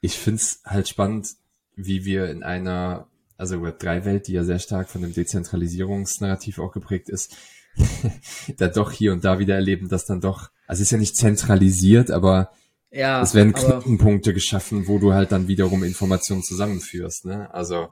[0.00, 1.28] ich find's halt spannend,
[1.76, 7.08] wie wir in einer, also Web3-Welt, die ja sehr stark von dem Dezentralisierungsnarrativ auch geprägt
[7.08, 7.36] ist,
[8.58, 11.16] da doch hier und da wieder erleben, dass dann doch, also es ist ja nicht
[11.16, 12.52] zentralisiert, aber
[12.90, 17.52] ja, es werden Knotenpunkte geschaffen, wo du halt dann wiederum Informationen zusammenführst, ne?
[17.52, 17.88] Also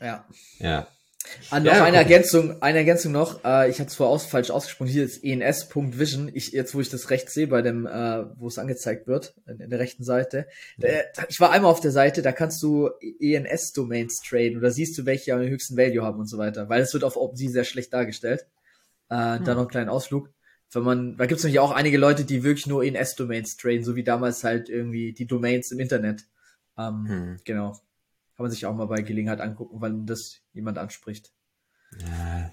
[0.00, 0.24] ja.
[0.58, 0.88] Ja.
[1.50, 3.44] Ah, noch ja, eine Ergänzung, eine Ergänzung noch.
[3.44, 4.88] Äh, ich hatte es vorher aus, falsch ausgesprochen.
[4.88, 6.30] Hier ist ens.vision.
[6.34, 9.60] Ich jetzt, wo ich das rechts sehe, bei dem, äh, wo es angezeigt wird, in,
[9.60, 10.46] in der rechten Seite.
[10.78, 10.88] Da,
[11.28, 15.34] ich war einmal auf der Seite, da kannst du ENS-Domains traden oder siehst du, welche
[15.34, 18.46] am höchsten Value haben und so weiter, weil es wird auf OpenSea sehr schlecht dargestellt.
[19.08, 19.44] Äh, hm.
[19.44, 20.30] Da noch einen kleinen Ausflug
[20.72, 23.84] wenn man, da gibt es nämlich auch einige Leute, die wirklich nur in S-Domains traden,
[23.84, 26.24] so wie damals halt irgendwie die Domains im Internet.
[26.78, 27.36] Ähm, hm.
[27.44, 27.78] Genau.
[28.36, 31.32] Kann man sich auch mal bei Gelegenheit angucken, wann das jemand anspricht.
[31.98, 32.50] Ja,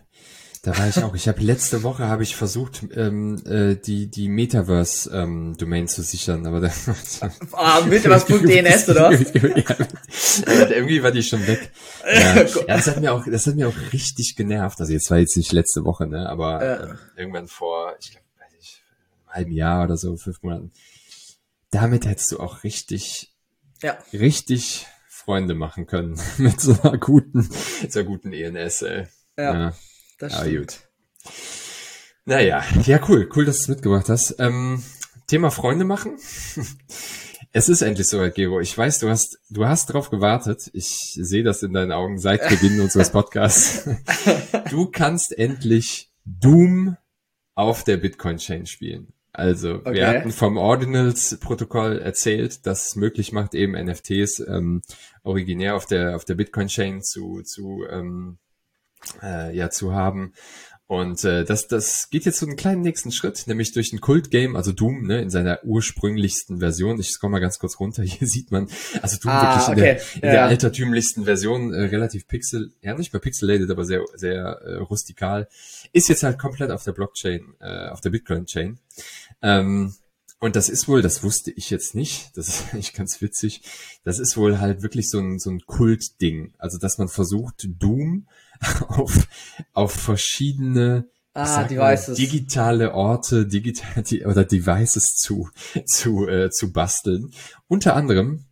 [0.62, 1.14] da war ich auch.
[1.14, 6.02] Ich habe letzte Woche habe ich versucht, ähm, äh, die die Metaverse ähm, Domain zu
[6.02, 6.72] sichern, aber da
[7.52, 9.12] ah, Metaverse.dns oder?
[9.12, 11.70] ja, irgendwie war die schon weg.
[12.06, 12.44] Ja.
[12.44, 14.80] ja, das hat mir auch das hat mir auch richtig genervt.
[14.80, 16.84] Also jetzt war jetzt nicht letzte Woche, ne, aber ja.
[16.84, 18.84] ähm, irgendwann vor, ich glaube, weiß ich,
[19.26, 20.72] einem halben Jahr oder so, fünf Monaten.
[21.72, 23.34] Damit hättest du auch richtig,
[23.82, 23.98] ja.
[24.14, 24.86] richtig
[25.24, 27.44] Freunde machen können mit so einer guten,
[27.90, 28.82] so einer guten ENS.
[28.82, 29.08] Ey.
[29.38, 29.54] Ja.
[29.54, 29.74] ja
[30.20, 30.80] das ah, gut.
[32.26, 33.30] Naja, ja, cool.
[33.36, 34.36] Cool, dass du es mitgebracht hast.
[34.40, 34.84] Ähm,
[35.28, 36.18] Thema Freunde machen.
[37.52, 38.60] es ist endlich soweit, Gero.
[38.60, 40.70] Ich weiß, du hast, du hast drauf gewartet.
[40.74, 43.90] Ich sehe das in deinen Augen seit Beginn unseres Podcasts.
[44.70, 46.98] du kannst endlich Doom
[47.56, 49.14] auf der Bitcoin-Chain spielen.
[49.36, 49.96] Also, okay.
[49.96, 54.84] wir hatten vom Ordinals-Protokoll erzählt, dass es möglich macht, eben NFTs ähm,
[55.24, 58.38] originär auf der auf der Bitcoin-Chain zu zu ähm,
[59.24, 60.34] äh, ja zu haben.
[60.94, 64.56] Und äh, das, das geht jetzt so einen kleinen nächsten Schritt, nämlich durch ein Kult-Game,
[64.56, 67.00] also Doom, ne, in seiner ursprünglichsten Version.
[67.00, 68.70] Ich scroll mal ganz kurz runter, hier sieht man,
[69.02, 70.32] also Doom ah, wirklich in, der, in ja.
[70.34, 75.48] der altertümlichsten Version, äh, relativ pixel, ja nicht mehr pixelated, aber sehr, sehr äh, rustikal,
[75.94, 78.78] ist jetzt halt komplett auf der Blockchain, äh, auf der Bitcoin-Chain.
[79.42, 79.96] Ähm,
[80.44, 83.62] und das ist wohl, das wusste ich jetzt nicht, das ist eigentlich ganz witzig,
[84.04, 86.54] das ist wohl halt wirklich so ein, so ein Kult-Ding.
[86.58, 88.28] Also, dass man versucht, Doom
[88.90, 89.26] auf,
[89.72, 92.18] auf verschiedene ah, Devices.
[92.18, 95.50] Digitale Orte, digital oder Devices zu,
[95.86, 97.32] zu, äh, zu basteln.
[97.70, 98.44] Unter anderem,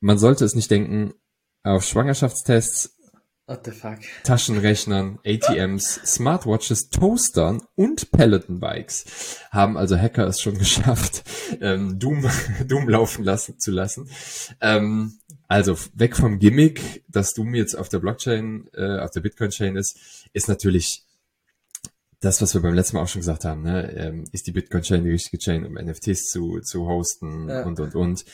[0.00, 1.14] man sollte es nicht denken,
[1.62, 2.98] auf Schwangerschaftstests,
[3.50, 3.98] What the fuck?
[4.22, 11.24] Taschenrechnern, ATMs, Smartwatches, Toastern und Peloton-Bikes haben also Hacker es schon geschafft,
[11.60, 12.30] ähm, Doom,
[12.68, 14.08] Doom laufen lassen zu lassen.
[14.60, 19.74] Ähm, also weg vom Gimmick, dass Doom jetzt auf der Blockchain, äh, auf der Bitcoin-Chain
[19.74, 21.02] ist, ist natürlich
[22.20, 23.90] das, was wir beim letzten Mal auch schon gesagt haben, ne?
[23.96, 27.64] ähm, ist die Bitcoin-Chain die richtige Chain, um NFTs zu, zu hosten ja.
[27.64, 28.24] und, und, und.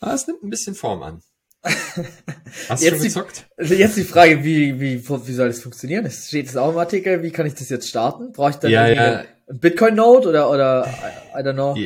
[0.00, 1.20] Aber es nimmt ein bisschen Form an.
[2.68, 3.46] Hast du schon gezockt?
[3.60, 6.06] Die, jetzt die Frage, wie, wie, wie soll das funktionieren?
[6.06, 8.32] Es steht es auch im Artikel, wie kann ich das jetzt starten?
[8.32, 9.24] Brauche ich dann ja, ja.
[9.52, 10.86] Bitcoin-Node oder, oder,
[11.34, 11.76] I don't know?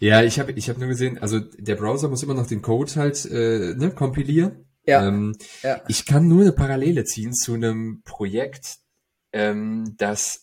[0.00, 2.92] Ja, ich habe ich hab nur gesehen, also der Browser muss immer noch den Code
[2.96, 4.66] halt äh, ne, kompilieren.
[4.84, 5.06] Ja.
[5.06, 5.80] Ähm, ja.
[5.88, 8.78] Ich kann nur eine Parallele ziehen zu einem Projekt,
[9.32, 10.41] ähm, das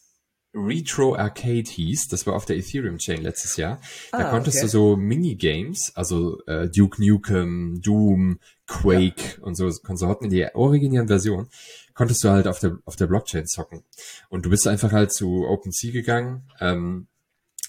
[0.53, 2.07] Retro Arcade hieß.
[2.07, 3.79] Das war auf der Ethereum Chain letztes Jahr.
[4.11, 4.65] Da ah, konntest okay.
[4.65, 9.43] du so Minigames, also äh, Duke Nukem, Doom, Quake ja.
[9.43, 11.49] und so Konsorten in der originären Version,
[11.93, 13.83] konntest du halt auf der auf der Blockchain zocken.
[14.29, 17.07] Und du bist einfach halt zu OpenSea gegangen, ähm,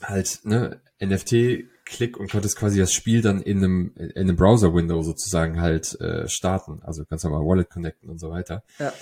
[0.03, 4.73] halt ne NFT Klick und konntest quasi das Spiel dann in einem in einem Browser
[4.75, 6.81] Window sozusagen halt äh, starten.
[6.83, 8.63] Also kannst du mal Wallet connecten und so weiter.
[8.79, 8.93] Ja.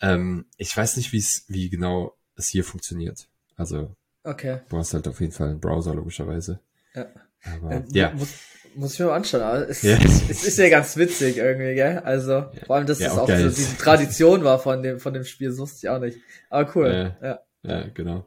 [0.00, 3.28] Ähm, ich weiß nicht, wie es wie genau es hier funktioniert.
[3.56, 3.94] Also
[4.24, 4.60] okay.
[4.68, 6.60] du hast halt auf jeden Fall einen Browser, logischerweise.
[6.94, 7.06] Ja.
[7.60, 8.12] Aber, äh, ja.
[8.12, 8.28] Muss,
[8.74, 9.42] muss ich mir mal anschauen.
[9.42, 9.96] Aber es, ja.
[9.96, 11.98] es, es ist ja ganz witzig irgendwie, gell?
[12.00, 12.50] Also, ja.
[12.66, 15.24] vor allem, dass ja, es auch, auch so diese Tradition war von dem, von dem
[15.24, 16.18] Spiel, das wusste ich auch nicht.
[16.50, 17.14] Aber cool.
[17.22, 17.84] Ja, ja.
[17.94, 18.26] genau.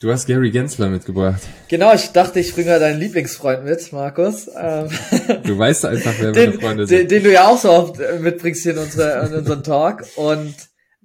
[0.00, 1.42] Du hast Gary Gensler mitgebracht.
[1.68, 4.48] Genau, ich dachte, ich bringe deinen Lieblingsfreund mit, Markus.
[4.58, 4.88] Ähm,
[5.44, 7.00] du weißt einfach, wer den, meine Freunde sind.
[7.00, 10.06] Den, den, du ja auch so oft mitbringst hier in, unsere, in unseren Talk.
[10.16, 10.54] Und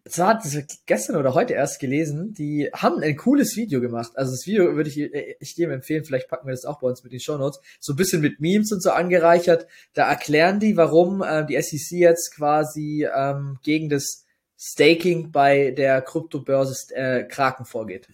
[0.07, 4.11] zwar hat es gestern oder heute erst gelesen, die haben ein cooles Video gemacht.
[4.15, 7.03] Also das Video würde ich, ich dir empfehlen, vielleicht packen wir das auch bei uns
[7.03, 7.59] mit den Show Notes.
[7.79, 9.67] So ein bisschen mit Memes und so angereichert.
[9.93, 14.25] Da erklären die, warum äh, die SEC jetzt quasi ähm, gegen das
[14.57, 18.07] Staking bei der Kryptobörse äh, Kraken vorgeht.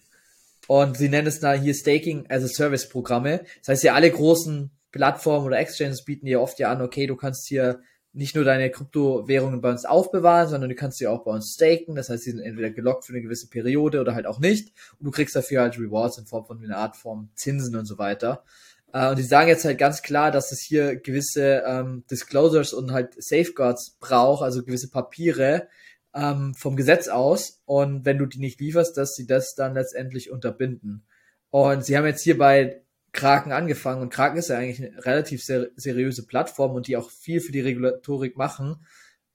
[0.68, 3.44] Und sie nennen es da hier Staking as a Service Programme.
[3.60, 7.16] Das heißt ja, alle großen Plattformen oder Exchanges bieten dir oft ja an, okay, du
[7.16, 7.80] kannst hier
[8.14, 11.94] nicht nur deine Kryptowährungen bei uns aufbewahren, sondern du kannst sie auch bei uns staken.
[11.94, 14.72] Das heißt, sie sind entweder gelockt für eine gewisse Periode oder halt auch nicht.
[14.98, 17.98] Und du kriegst dafür halt Rewards in Form von einer Art von Zinsen und so
[17.98, 18.44] weiter.
[18.92, 22.92] Äh, und die sagen jetzt halt ganz klar, dass es hier gewisse ähm, Disclosures und
[22.92, 25.68] halt Safeguards braucht, also gewisse Papiere
[26.14, 27.62] ähm, vom Gesetz aus.
[27.64, 31.04] Und wenn du die nicht lieferst, dass sie das dann letztendlich unterbinden.
[31.50, 32.81] Und sie haben jetzt hier bei
[33.12, 37.10] Kraken angefangen und Kraken ist ja eigentlich eine relativ ser seriöse Plattform und die auch
[37.10, 38.86] viel für die Regulatorik machen.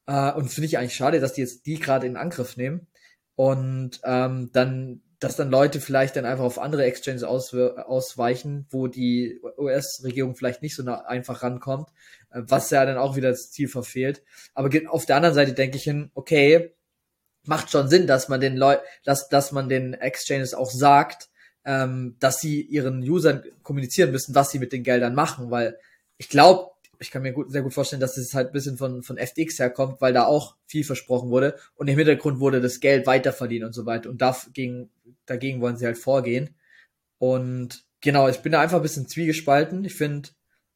[0.08, 2.88] Äh, und finde ich eigentlich schade, dass die jetzt die gerade in Angriff nehmen
[3.36, 8.88] und ähm, dann, dass dann Leute vielleicht dann einfach auf andere Exchanges aus, ausweichen, wo
[8.88, 11.90] die US-Regierung vielleicht nicht so einfach rankommt,
[12.32, 14.24] äh, was ja dann auch wieder das Ziel verfehlt.
[14.56, 16.74] Aber auf der anderen Seite denke ich hin, okay,
[17.46, 21.30] macht schon Sinn, dass man den Leuten, dass, dass man den Exchanges auch sagt,
[21.68, 25.78] ähm, dass sie ihren Usern kommunizieren müssen, was sie mit den Geldern machen, weil
[26.18, 29.04] ich glaube, ich kann mir gut, sehr gut vorstellen, dass es halt ein bisschen von,
[29.04, 33.06] von FTX herkommt, weil da auch viel versprochen wurde und im Hintergrund wurde das Geld
[33.06, 34.90] weiterverdient und so weiter und dagegen,
[35.26, 36.56] dagegen wollen sie halt vorgehen.
[37.20, 39.84] Und genau, ich bin da einfach ein bisschen zwiegespalten.
[39.84, 40.30] Ich finde,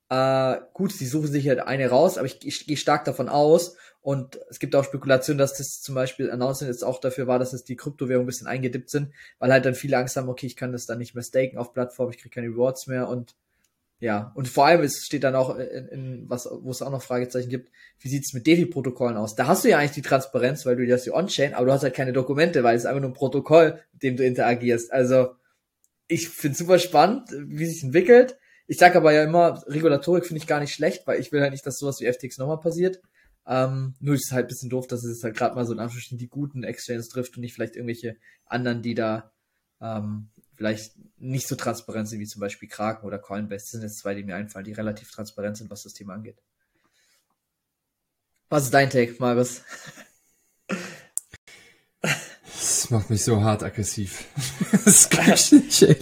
[0.10, 3.78] äh, gut, sie suchen sich halt eine raus, aber ich, ich gehe stark davon aus
[4.02, 7.54] und es gibt auch Spekulationen, dass das zum Beispiel Announcement jetzt auch dafür war, dass
[7.54, 10.56] es die Kryptowährung ein bisschen eingedippt sind, weil halt dann viele Angst haben, okay, ich
[10.56, 13.36] kann das dann nicht mehr staken auf Plattform, ich kriege keine Rewards mehr und
[14.00, 17.04] ja, und vor allem es steht dann auch in, in was, wo es auch noch
[17.04, 19.36] Fragezeichen gibt, wie sieht's mit DeFi-Protokollen aus?
[19.36, 21.84] Da hast du ja eigentlich die Transparenz, weil du das ja on-chain, aber du hast
[21.84, 24.92] halt keine Dokumente, weil es einfach nur ein Protokoll, mit dem du interagierst.
[24.92, 25.36] Also
[26.08, 28.38] ich finde super spannend, wie sich entwickelt.
[28.66, 31.52] Ich sage aber ja immer, Regulatorik finde ich gar nicht schlecht, weil ich will halt
[31.52, 33.02] nicht, dass sowas wie FTX nochmal passiert.
[33.48, 36.18] Ähm, nur ist es halt bisschen doof, dass es halt gerade mal so in Anführungsstrichen
[36.18, 39.32] die guten Exchanges trifft und nicht vielleicht irgendwelche anderen, die da
[39.80, 43.64] ähm, vielleicht nicht so transparent sind wie zum Beispiel Kraken oder Coinbase.
[43.64, 46.38] Das sind jetzt zwei, die mir einfallen, die relativ transparent sind, was das Thema angeht.
[48.50, 49.62] Was ist dein Take, Marius?
[52.92, 54.26] macht mich so hart aggressiv.
[54.86, 55.98] das kann ich nicht, ey.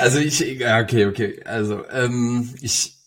[0.00, 1.42] Also ich, okay, okay.
[1.44, 2.98] Also, ähm, ich,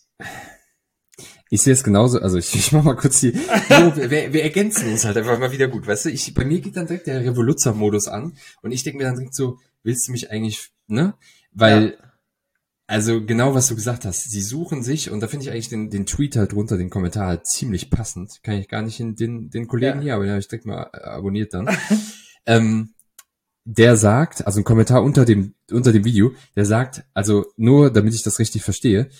[1.50, 4.90] ich sehe es genauso, also ich, ich mach mal kurz die, jo, wir, wir ergänzen
[4.90, 7.20] uns halt einfach mal wieder gut, weißt du, ich, bei mir geht dann direkt der
[7.20, 11.14] Revoluzzer-Modus an und ich denke mir dann direkt so, willst du mich eigentlich, ne?
[11.52, 12.12] Weil, ja.
[12.86, 15.90] also genau was du gesagt hast, sie suchen sich, und da finde ich eigentlich den,
[15.90, 19.50] den Tweet halt drunter, den Kommentar halt ziemlich passend, kann ich gar nicht in den,
[19.50, 20.02] den Kollegen ja.
[20.02, 21.68] hier, aber den habe ich direkt mal äh, abonniert dann.
[22.46, 22.94] ähm,
[23.70, 28.14] der sagt, also ein Kommentar unter dem, unter dem Video, der sagt, also nur damit
[28.14, 29.10] ich das richtig verstehe,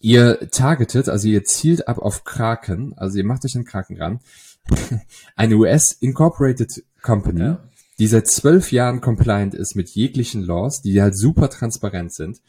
[0.00, 4.20] ihr targetet, also ihr zielt ab auf Kraken, also ihr macht euch einen Kraken ran,
[5.36, 7.68] eine US Incorporated Company, ja.
[7.98, 12.40] die seit zwölf Jahren compliant ist mit jeglichen Laws, die halt super transparent sind.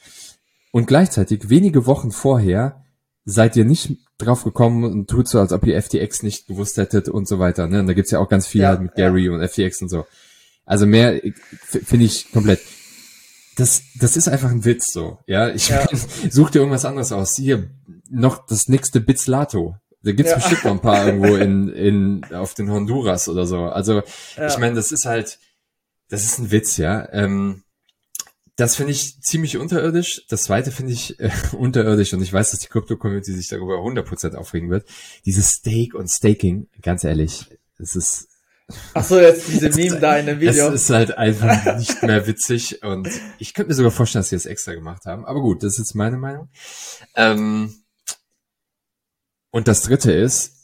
[0.72, 2.84] Und gleichzeitig wenige Wochen vorher
[3.26, 7.10] seid ihr nicht drauf gekommen und tut so, als ob ihr FTX nicht gewusst hättet
[7.10, 7.68] und so weiter.
[7.68, 7.80] Ne?
[7.80, 9.32] Und da gibt's ja auch ganz viel ja, halt mit Gary ja.
[9.32, 10.06] und FTX und so.
[10.66, 11.22] Also mehr
[11.64, 12.60] finde ich komplett.
[13.56, 15.20] Das, das ist einfach ein Witz so.
[15.28, 15.86] Ja, ich ja.
[16.30, 17.36] such dir irgendwas anderes aus.
[17.36, 17.70] Hier
[18.10, 19.76] noch das nächste Bitslato.
[20.04, 20.38] Da gibt's ja.
[20.38, 23.64] bestimmt noch ein paar irgendwo in, in auf den Honduras oder so.
[23.64, 24.04] Also
[24.38, 24.48] ja.
[24.48, 25.40] ich meine, das ist halt,
[26.10, 27.08] das ist ein Witz, ja.
[27.12, 27.64] Ähm,
[28.56, 30.26] das finde ich ziemlich unterirdisch.
[30.30, 34.36] Das zweite finde ich äh, unterirdisch und ich weiß, dass die Krypto-Community sich darüber 100%
[34.36, 34.88] aufregen wird.
[35.26, 38.28] Dieses Stake und Staking, ganz ehrlich, es ist
[38.94, 40.70] Ach so, jetzt diese Meme da in dem Video.
[40.70, 44.36] Es ist halt einfach nicht mehr witzig und ich könnte mir sogar vorstellen, dass sie
[44.36, 45.26] das extra gemacht haben.
[45.26, 46.50] Aber gut, das ist jetzt meine Meinung.
[47.16, 47.76] Ähm,
[49.52, 50.56] und das dritte ist,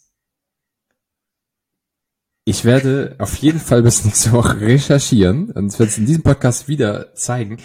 [2.44, 6.68] ich werde auf jeden Fall bis nächste Woche recherchieren und werde es in diesem Podcast
[6.68, 7.58] wieder zeigen,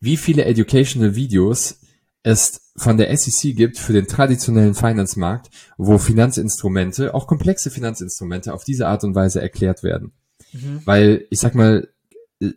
[0.00, 1.80] wie viele educational Videos
[2.24, 8.64] es von der SEC gibt für den traditionellen Finanzmarkt, wo Finanzinstrumente, auch komplexe Finanzinstrumente, auf
[8.64, 10.12] diese Art und Weise erklärt werden.
[10.52, 10.80] Mhm.
[10.84, 11.88] Weil, ich sag mal,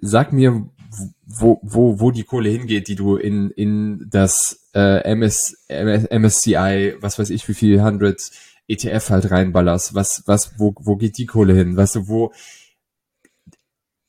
[0.01, 0.67] sag mir,
[1.25, 6.95] wo, wo, wo die Kohle hingeht, die du in, in das äh, MS, MS, MSCI,
[7.01, 8.32] was weiß ich, wie viel 100
[8.67, 11.75] ETF halt reinballerst, was, was, wo, wo geht die Kohle hin?
[11.75, 12.32] Weißt du, wo,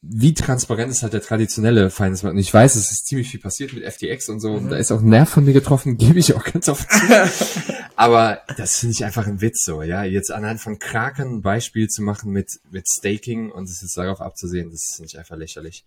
[0.01, 2.35] wie transparent ist halt der traditionelle Finance Markt.
[2.35, 4.51] Und ich weiß, es ist ziemlich viel passiert mit FTX und so.
[4.51, 4.57] Mhm.
[4.57, 7.75] Und da ist auch ein Nerv von mir getroffen, gebe ich auch ganz offen zu.
[7.97, 10.05] Aber das finde ich einfach ein Witz so, ja.
[10.05, 14.21] Jetzt anhand von Kraken ein Beispiel zu machen mit, mit Staking und es jetzt darauf
[14.21, 15.85] abzusehen, das finde ich einfach lächerlich.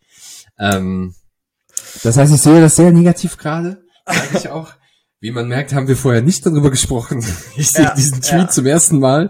[0.59, 1.15] Ähm,
[2.03, 4.73] das heißt, ich sehe das sehr negativ gerade, sage ich auch.
[5.21, 7.23] Wie man merkt, haben wir vorher nicht darüber gesprochen.
[7.55, 8.49] Ich sehe ja, diesen Tweet ja.
[8.49, 9.29] zum ersten Mal.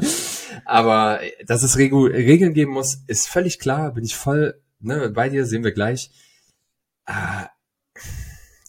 [0.65, 5.29] Aber dass es Regu Regeln geben muss, ist völlig klar, bin ich voll ne, bei
[5.29, 6.11] dir sehen wir gleich.
[7.05, 7.49] Ah,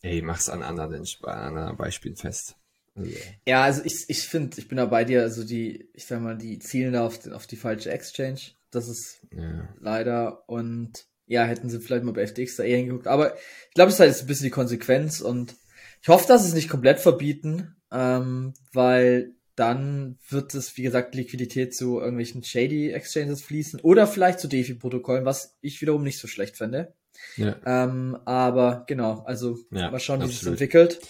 [0.02, 2.56] ey, mach's an anderen, an anderen Beispielen fest.
[2.94, 3.10] Also.
[3.46, 6.36] Ja, also ich, ich finde, ich bin da bei dir, also die, ich sag mal,
[6.36, 8.40] die zielen da auf, auf die falsche Exchange.
[8.70, 9.68] Das ist ja.
[9.80, 13.06] leider und ja, hätten sie vielleicht mal bei FTX da eher hingeguckt.
[13.06, 15.56] Aber ich glaube, das ist halt ein bisschen die Konsequenz und
[16.02, 21.14] ich hoffe, dass sie es nicht komplett verbieten, ähm, weil dann wird es, wie gesagt,
[21.14, 26.28] Liquidität zu irgendwelchen shady Exchanges fließen oder vielleicht zu DeFi-Protokollen, was ich wiederum nicht so
[26.28, 26.94] schlecht fände.
[27.36, 27.56] Ja.
[27.66, 31.00] Ähm, aber genau, also ja, mal schauen, wie sich das entwickelt.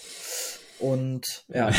[0.79, 1.71] Und ja.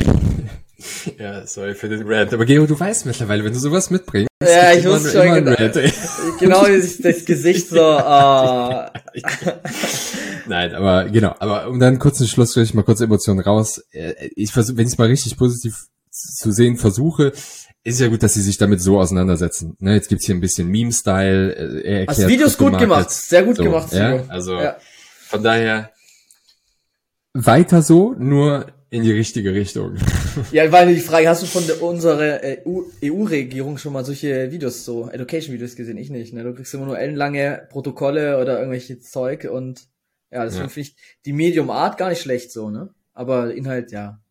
[1.20, 2.34] ja, sorry für den Rant.
[2.34, 4.30] Aber Geo, du weißt mittlerweile, wenn du sowas mitbringst.
[4.42, 5.56] Ja, ich muss schon genau,
[6.40, 7.82] genau das, das Gesicht so.
[7.82, 8.88] Uh.
[10.48, 11.36] Nein, aber genau.
[11.40, 13.82] Aber um dann kurz den Schluss, ich mal kurz Emotionen raus.
[13.92, 17.34] Äh, ich versuche, wenn ich es mal richtig positiv zu sehen versuche,
[17.84, 19.76] ist ja gut, dass sie sich damit so auseinandersetzen.
[19.80, 21.54] Ne, jetzt gibt's hier ein bisschen Meme-Style.
[21.54, 23.92] Äh, er erklärt Hast Videos gut gemacht, sehr gut so, gemacht.
[23.92, 24.24] Ja?
[24.30, 24.78] Also ja.
[25.28, 25.92] von daher
[27.34, 29.98] weiter so, nur in die richtige Richtung.
[30.52, 32.40] Ja, weil die Frage, hast du von der, unserer
[33.04, 35.98] EU-Regierung schon mal solche Videos, so Education-Videos gesehen?
[35.98, 36.34] Ich nicht.
[36.34, 36.44] Ne?
[36.44, 39.88] Du kriegst immer nur ellenlange Protokolle oder irgendwelche Zeug und
[40.32, 40.70] ja, deswegen ja.
[40.70, 40.96] finde ich
[41.26, 42.90] die Medium-Art gar nicht schlecht so, ne?
[43.14, 44.23] Aber Inhalt, ja,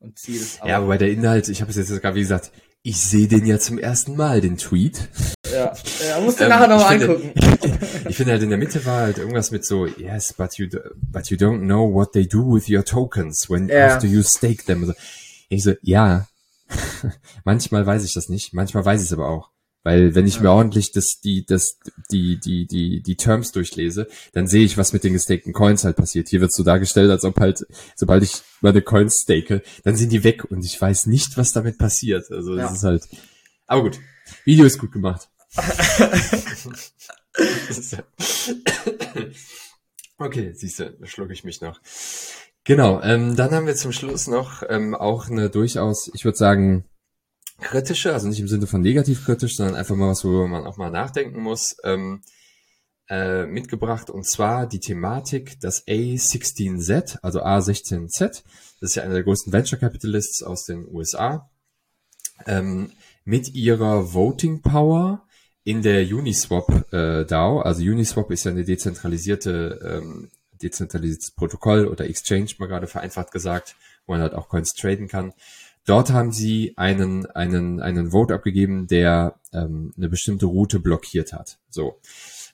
[0.00, 0.66] und Ziel ist auch.
[0.66, 3.44] Ja, aber bei der Inhalt, ich habe es jetzt sogar, wie gesagt, ich sehe den
[3.46, 5.08] ja zum ersten Mal, den Tweet.
[5.52, 5.72] Ja,
[6.08, 7.32] ja musst du ähm, nachher nochmal angucken.
[8.08, 10.68] ich finde halt in der Mitte war halt irgendwas mit so, yes, but you,
[11.10, 13.88] but you don't know what they do with your tokens when ja.
[13.88, 14.94] after you stake them.
[15.48, 16.28] Ich so, ja,
[17.44, 19.50] manchmal weiß ich das nicht, manchmal weiß ich es aber auch.
[19.86, 21.78] Weil wenn ich mir ordentlich das, die, das,
[22.10, 25.94] die, die, die, die Terms durchlese, dann sehe ich, was mit den gestakten Coins halt
[25.94, 26.28] passiert.
[26.28, 30.24] Hier wird so dargestellt, als ob halt, sobald ich meine Coins stake, dann sind die
[30.24, 32.32] weg und ich weiß nicht, was damit passiert.
[32.32, 32.74] Also das ja.
[32.74, 33.04] ist halt.
[33.68, 34.00] Aber gut.
[34.44, 35.28] Video ist gut gemacht.
[40.18, 41.80] okay, siehst du, da schlucke ich mich noch.
[42.64, 46.86] Genau, ähm, dann haben wir zum Schluss noch ähm, auch eine durchaus, ich würde sagen,
[47.60, 50.76] kritische, also nicht im Sinne von negativ kritisch, sondern einfach mal was, wo man auch
[50.76, 51.76] mal nachdenken muss.
[51.84, 52.22] Ähm,
[53.08, 58.42] äh, mitgebracht und zwar die Thematik, das A16Z, also A16Z, das
[58.80, 61.48] ist ja einer der größten Venture Capitalists aus den USA,
[62.46, 62.90] ähm,
[63.24, 65.24] mit ihrer Voting Power
[65.62, 70.30] in der Uniswap äh, DAO, also Uniswap ist ja eine dezentralisierte, ähm,
[70.60, 73.76] dezentralisiertes Protokoll oder Exchange, mal gerade vereinfacht gesagt,
[74.06, 75.32] wo man halt auch Coins traden kann.
[75.86, 81.58] Dort haben sie einen, einen, einen Vote abgegeben, der ähm, eine bestimmte Route blockiert hat.
[81.70, 82.00] So.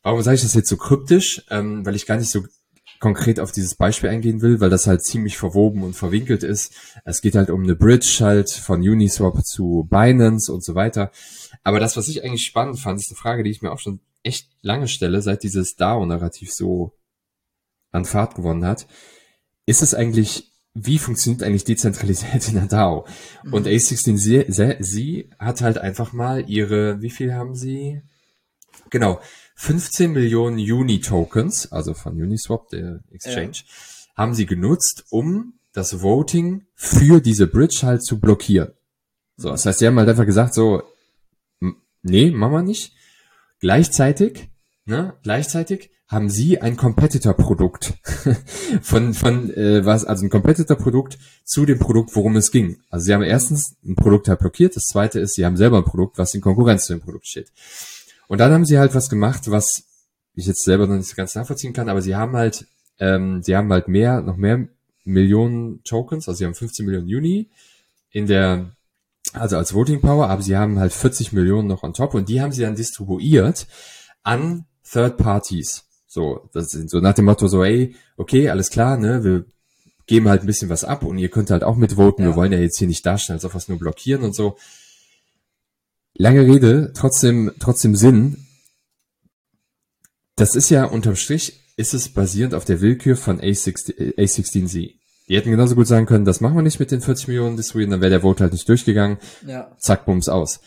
[0.02, 1.44] Warum sage ich das jetzt so kryptisch?
[1.50, 2.44] Ähm, weil ich gar nicht so
[3.00, 6.72] konkret auf dieses Beispiel eingehen will, weil das halt ziemlich verwoben und verwinkelt ist.
[7.04, 11.10] Es geht halt um eine Bridge halt von Uniswap zu Binance und so weiter.
[11.64, 14.00] Aber das, was ich eigentlich spannend fand, ist eine Frage, die ich mir auch schon
[14.22, 16.92] echt lange stelle, seit dieses DAO-Narrativ so
[17.90, 18.86] an Fahrt gewonnen hat.
[19.66, 23.06] Ist es eigentlich, wie funktioniert eigentlich dezentralisiert in der DAO?
[23.44, 23.52] Mhm.
[23.52, 24.44] Und A16 sie,
[24.80, 28.02] sie hat halt einfach mal ihre, wie viel haben sie?
[28.90, 29.20] Genau,
[29.56, 34.16] 15 Millionen Uni-Tokens, also von Uniswap, der Exchange, ja.
[34.16, 38.72] haben sie genutzt, um das Voting für diese Bridge halt zu blockieren.
[39.36, 40.82] So, das heißt, sie haben halt einfach gesagt, so,
[42.02, 42.94] nee, machen wir nicht.
[43.60, 44.50] Gleichzeitig,
[44.84, 47.94] ne, gleichzeitig haben sie ein Competitor-Produkt
[48.82, 52.78] von, von äh, was, also ein Competitor-Produkt zu dem Produkt, worum es ging.
[52.90, 55.84] Also sie haben erstens ein Produkt halt blockiert, das zweite ist, sie haben selber ein
[55.84, 57.50] Produkt, was in Konkurrenz zu dem Produkt steht.
[58.28, 59.84] Und dann haben sie halt was gemacht, was
[60.34, 62.66] ich jetzt selber noch nicht ganz nachvollziehen kann, aber sie haben halt,
[62.98, 64.68] ähm, sie haben halt mehr, noch mehr
[65.04, 67.50] Millionen Tokens, also sie haben 15 Millionen Juni
[68.10, 68.76] in der,
[69.32, 72.42] also als Voting Power, aber sie haben halt 40 Millionen noch on top und die
[72.42, 73.66] haben sie dann distribuiert
[74.22, 75.84] an Third Parties.
[76.06, 79.46] So, das sind so nach dem Motto so, ey, okay, alles klar, ne, wir
[80.06, 82.30] geben halt ein bisschen was ab und ihr könnt halt auch mitvoten, ja.
[82.30, 84.58] wir wollen ja jetzt hier nicht darstellen, als ob wir es nur blockieren und so.
[86.14, 88.46] Lange Rede, trotzdem, trotzdem Sinn.
[90.36, 94.94] Das ist ja unterm Strich, ist es basierend auf der Willkür von A16, A16Z.
[95.28, 97.92] Die hätten genauso gut sagen können, das machen wir nicht mit den 40 Millionen distribuieren,
[97.92, 99.16] dann wäre der Vote halt nicht durchgegangen.
[99.46, 99.74] Ja.
[99.78, 100.60] Zack, bums aus.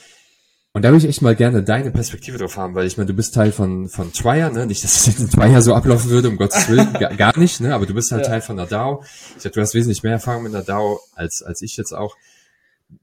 [0.75, 3.13] Und da würde ich echt mal gerne deine Perspektive drauf haben, weil ich meine, du
[3.13, 4.65] bist Teil von, von Trier, ne?
[4.65, 7.73] Nicht, dass es jetzt in Trier so ablaufen würde, um Gottes Willen, gar, nicht, ne?
[7.73, 8.31] Aber du bist halt ja.
[8.31, 9.01] Teil von der DAO.
[9.37, 12.17] Ich sag, du hast wesentlich mehr Erfahrung mit der DAO als, als ich jetzt auch.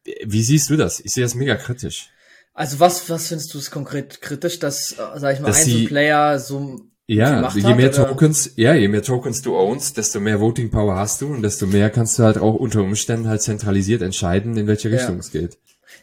[0.05, 1.01] Wie siehst du das?
[1.01, 2.11] Ich sehe das mega kritisch.
[2.53, 6.79] Also was, was findest du es konkret kritisch, dass, äh, sag ich mal, Einzelplayer so
[7.07, 10.97] ja, je mehr hat, Tokens, ja, je mehr Tokens du ownst, desto mehr Voting Power
[10.97, 14.66] hast du und desto mehr kannst du halt auch unter Umständen halt zentralisiert entscheiden, in
[14.66, 15.20] welche Richtung ja.
[15.20, 15.57] es geht.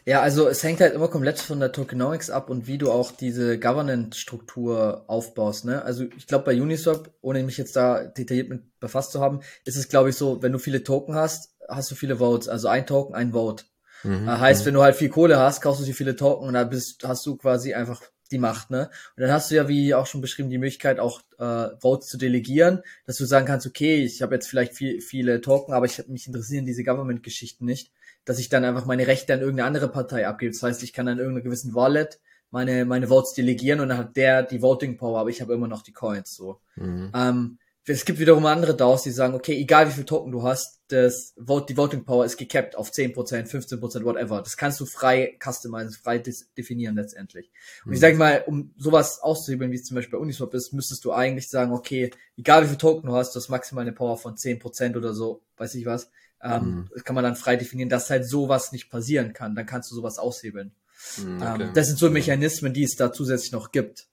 [0.06, 3.12] Ja, also es hängt halt immer komplett von der Tokenomics ab und wie du auch
[3.12, 5.64] diese Governance-Struktur aufbaust.
[5.64, 5.82] Ne?
[5.82, 9.76] Also ich glaube bei Uniswap, ohne mich jetzt da detailliert mit befasst zu haben, ist
[9.76, 12.48] es glaube ich so, wenn du viele Token hast, hast du viele Votes.
[12.48, 13.64] Also ein Token, ein Vote.
[14.02, 14.66] Mhm, äh, heißt, mhm.
[14.66, 17.24] wenn du halt viel Kohle hast, kaufst du dir viele Token und dann bist, hast
[17.26, 18.90] du quasi einfach die Macht, ne?
[19.16, 22.16] Und dann hast du ja, wie auch schon beschrieben, die Möglichkeit, auch äh, Votes zu
[22.16, 26.06] delegieren, dass du sagen kannst, okay, ich habe jetzt vielleicht viel, viele Token, aber ich
[26.06, 27.92] mich interessieren diese Government-Geschichten nicht,
[28.24, 30.52] dass ich dann einfach meine Rechte an irgendeine andere Partei abgebe.
[30.52, 34.16] Das heißt, ich kann an irgendeiner gewissen Wallet meine, meine Votes delegieren und dann hat
[34.16, 36.60] der die Voting Power, aber ich habe immer noch die Coins so.
[36.76, 37.12] Mhm.
[37.14, 40.80] Ähm, es gibt wiederum andere DAOs, die sagen, okay, egal wie viel Token du hast,
[40.88, 44.42] das Vote, die Voting Power ist gecapped auf 10%, 15%, whatever.
[44.42, 47.50] Das kannst du frei customizen, frei definieren letztendlich.
[47.84, 47.94] Und mhm.
[47.94, 51.12] ich sage mal, um sowas auszuhebeln, wie es zum Beispiel bei Uniswap ist, müsstest du
[51.12, 54.36] eigentlich sagen, okay, egal wie viel Token du hast, du hast maximal eine Power von
[54.36, 56.10] 10% oder so, weiß ich was.
[56.42, 57.04] Ähm, mhm.
[57.04, 59.54] kann man dann frei definieren, dass halt sowas nicht passieren kann.
[59.54, 60.72] Dann kannst du sowas aushebeln.
[61.18, 61.62] Mhm, okay.
[61.64, 64.06] ähm, das sind so Mechanismen, die es da zusätzlich noch gibt.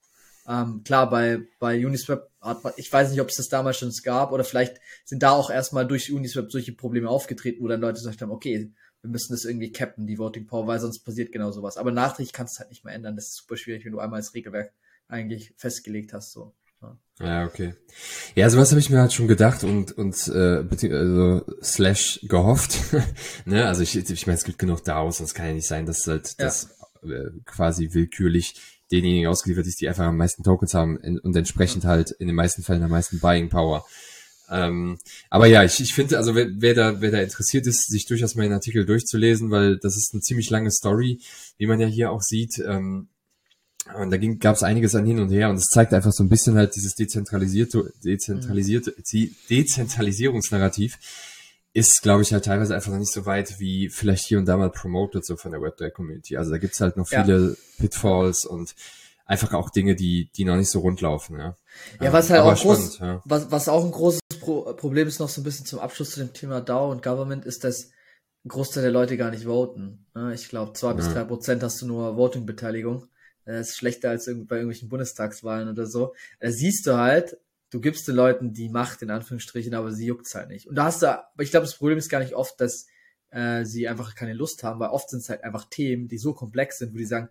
[0.47, 3.91] Ähm, klar, bei, bei Uniswap hat man, ich weiß nicht, ob es das damals schon
[4.03, 7.95] gab oder vielleicht sind da auch erstmal durch Uniswap solche Probleme aufgetreten, wo dann Leute
[7.95, 8.71] gesagt haben, okay,
[9.01, 11.77] wir müssen das irgendwie cappen, die Voting Power, weil sonst passiert genau sowas.
[11.77, 13.15] Aber nachträglich kannst du es halt nicht mehr ändern.
[13.15, 14.73] Das ist super schwierig, wenn du einmal das Regelwerk
[15.09, 16.31] eigentlich festgelegt hast.
[16.31, 16.53] So.
[16.81, 17.73] Ja, ja okay.
[18.35, 20.63] Ja, sowas habe ich mir halt schon gedacht und und äh,
[20.93, 22.79] also slash gehofft.
[23.45, 25.85] ne, also ich, ich meine, es gibt genug DAOs, und es kann ja nicht sein,
[25.85, 26.45] dass halt ja.
[26.45, 28.55] das äh, quasi willkürlich
[28.91, 32.63] denjenigen ausgeliefert ist, die einfach am meisten Tokens haben und entsprechend halt in den meisten
[32.63, 33.85] Fällen am meisten Buying Power.
[34.49, 34.97] Ähm,
[35.29, 38.35] aber ja, ich, ich finde, also wer, wer, da, wer da interessiert ist, sich durchaus
[38.35, 41.19] mal den Artikel durchzulesen, weil das ist eine ziemlich lange Story,
[41.57, 42.59] wie man ja hier auch sieht.
[42.65, 43.09] Ähm,
[43.95, 46.29] und da gab es einiges an hin und her und es zeigt einfach so ein
[46.29, 48.95] bisschen halt dieses dezentralisierte, dezentralisierte,
[49.49, 50.97] Dezentralisierungsnarrativ,
[51.73, 54.57] ist, glaube ich, halt teilweise einfach noch nicht so weit, wie vielleicht hier und da
[54.57, 56.37] mal promoted, so von der Web3-Community.
[56.37, 57.55] Also da gibt's halt noch viele ja.
[57.77, 58.73] Pitfalls und
[59.25, 61.55] einfach auch Dinge, die, die noch nicht so rund laufen, ja.
[62.01, 63.21] Ja, was halt auch spannend, groß, ja.
[63.25, 66.19] was, was auch ein großes Pro Problem ist noch so ein bisschen zum Abschluss zu
[66.19, 67.91] dem Thema DAO und Government, ist, dass
[68.43, 70.07] ein Großteil der Leute gar nicht voten.
[70.33, 73.07] Ich glaube, zwei bis drei Prozent hast du nur Voting-Beteiligung.
[73.47, 76.13] Das ist schlechter als bei irgendwelchen Bundestagswahlen oder so.
[76.39, 77.37] Da siehst du halt,
[77.69, 80.67] du gibst den Leuten die Macht in Anführungsstrichen, aber sie juckt's halt nicht.
[80.67, 82.87] Und da hast du, aber ich glaube, das Problem ist gar nicht oft, dass
[83.31, 86.33] äh, sie einfach keine Lust haben, weil oft sind es halt einfach Themen, die so
[86.33, 87.29] komplex sind, wo die sagen,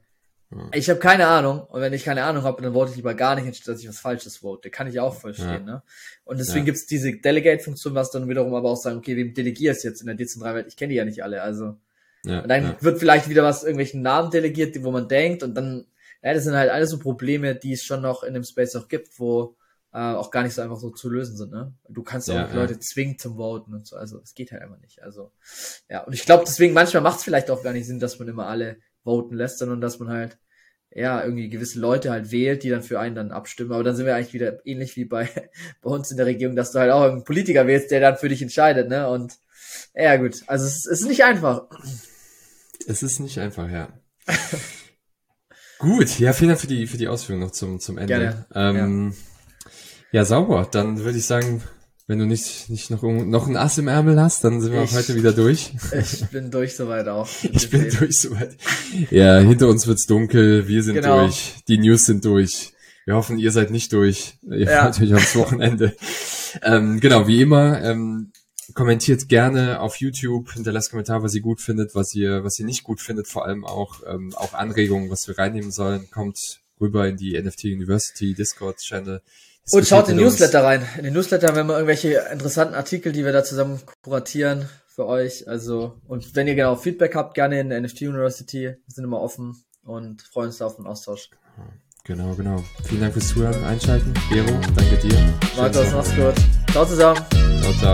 [0.51, 0.69] ja.
[0.73, 3.35] ich habe keine Ahnung und wenn ich keine Ahnung habe, dann vote ich lieber gar
[3.35, 4.71] nicht, anstatt dass ich was Falsches vote.
[4.71, 5.75] Kann ich auch verstehen, ja.
[5.75, 5.83] ne?
[6.25, 6.65] Und deswegen ja.
[6.67, 10.17] gibt's diese Delegate-Funktion, was dann wiederum aber auch sagen, okay, wem delegierst jetzt in der
[10.17, 10.67] dezentralen?
[10.69, 11.77] Ich kenne die ja nicht alle, also.
[12.25, 15.87] Ja, und dann wird vielleicht wieder was irgendwelchen Namen delegiert, wo man denkt und dann,
[16.27, 18.89] ja, das sind halt alles so Probleme, die es schon noch in dem Space auch
[18.89, 19.57] gibt, wo
[19.93, 21.53] äh, auch gar nicht so einfach so zu lösen sind.
[21.53, 21.73] Ne?
[21.89, 22.55] Du kannst ja, auch ja.
[22.57, 23.95] Leute zwingen zum Voten und so.
[23.95, 25.05] Also es geht halt einfach nicht.
[25.05, 25.31] Also
[25.89, 28.27] ja, und ich glaube deswegen manchmal macht es vielleicht auch gar nicht Sinn, dass man
[28.27, 30.37] immer alle voten lässt, sondern dass man halt
[30.91, 33.71] ja irgendwie gewisse Leute halt wählt, die dann für einen dann abstimmen.
[33.71, 35.29] Aber dann sind wir eigentlich wieder ähnlich wie bei
[35.81, 38.29] bei uns in der Regierung, dass du halt auch einen Politiker wählst, der dann für
[38.29, 38.89] dich entscheidet.
[38.89, 39.09] Ne?
[39.09, 39.35] Und
[39.95, 41.69] ja gut, also es, es ist nicht einfach.
[42.89, 43.91] Es ist nicht einfach, ja.
[45.87, 48.09] Gut, ja, vielen Dank für die, für die Ausführung noch zum, zum Ende.
[48.09, 48.47] Gerne.
[48.55, 50.21] Ähm, ja.
[50.21, 50.67] Ja, sauber.
[50.69, 51.63] Dann würde ich sagen,
[52.09, 54.91] wenn du nicht, nicht noch, noch ein Ass im Ärmel hast, dann sind wir ich,
[54.91, 55.73] auch heute wieder durch.
[55.93, 57.29] Ich bin durch soweit auch.
[57.53, 58.57] Ich bin durch soweit.
[59.11, 61.21] Ja, hinter uns wird's dunkel, wir sind genau.
[61.21, 62.73] durch, die News sind durch.
[63.05, 64.39] Wir hoffen, ihr seid nicht durch.
[64.43, 64.83] Ihr ja.
[64.83, 65.95] fahrt euch aufs Wochenende.
[66.63, 68.33] ähm, genau, wie immer, ähm,
[68.75, 72.85] kommentiert gerne auf YouTube, hinterlasst Kommentar, was ihr gut findet, was ihr, was ihr nicht
[72.85, 76.11] gut findet, vor allem auch, ähm, auch Anregungen, was wir reinnehmen sollen.
[76.11, 79.23] Kommt rüber in die NFT University Discord Channel.
[79.71, 80.87] Und schaut in den Newsletter rein.
[80.97, 85.49] In den Newsletter haben wir irgendwelche interessanten Artikel, die wir da zusammen kuratieren für euch.
[85.49, 88.63] Also, und wenn ihr genau Feedback habt, gerne in der NFT University.
[88.63, 91.31] Wir sind immer offen und freuen uns auf den Austausch.
[92.05, 92.63] Genau, genau.
[92.85, 94.15] Vielen Dank fürs Zuhören, Einschalten.
[94.31, 95.35] Gero, danke dir.
[95.57, 96.66] Markus, mach's gut.
[96.77, 97.15] 走走走
[97.63, 97.93] 走走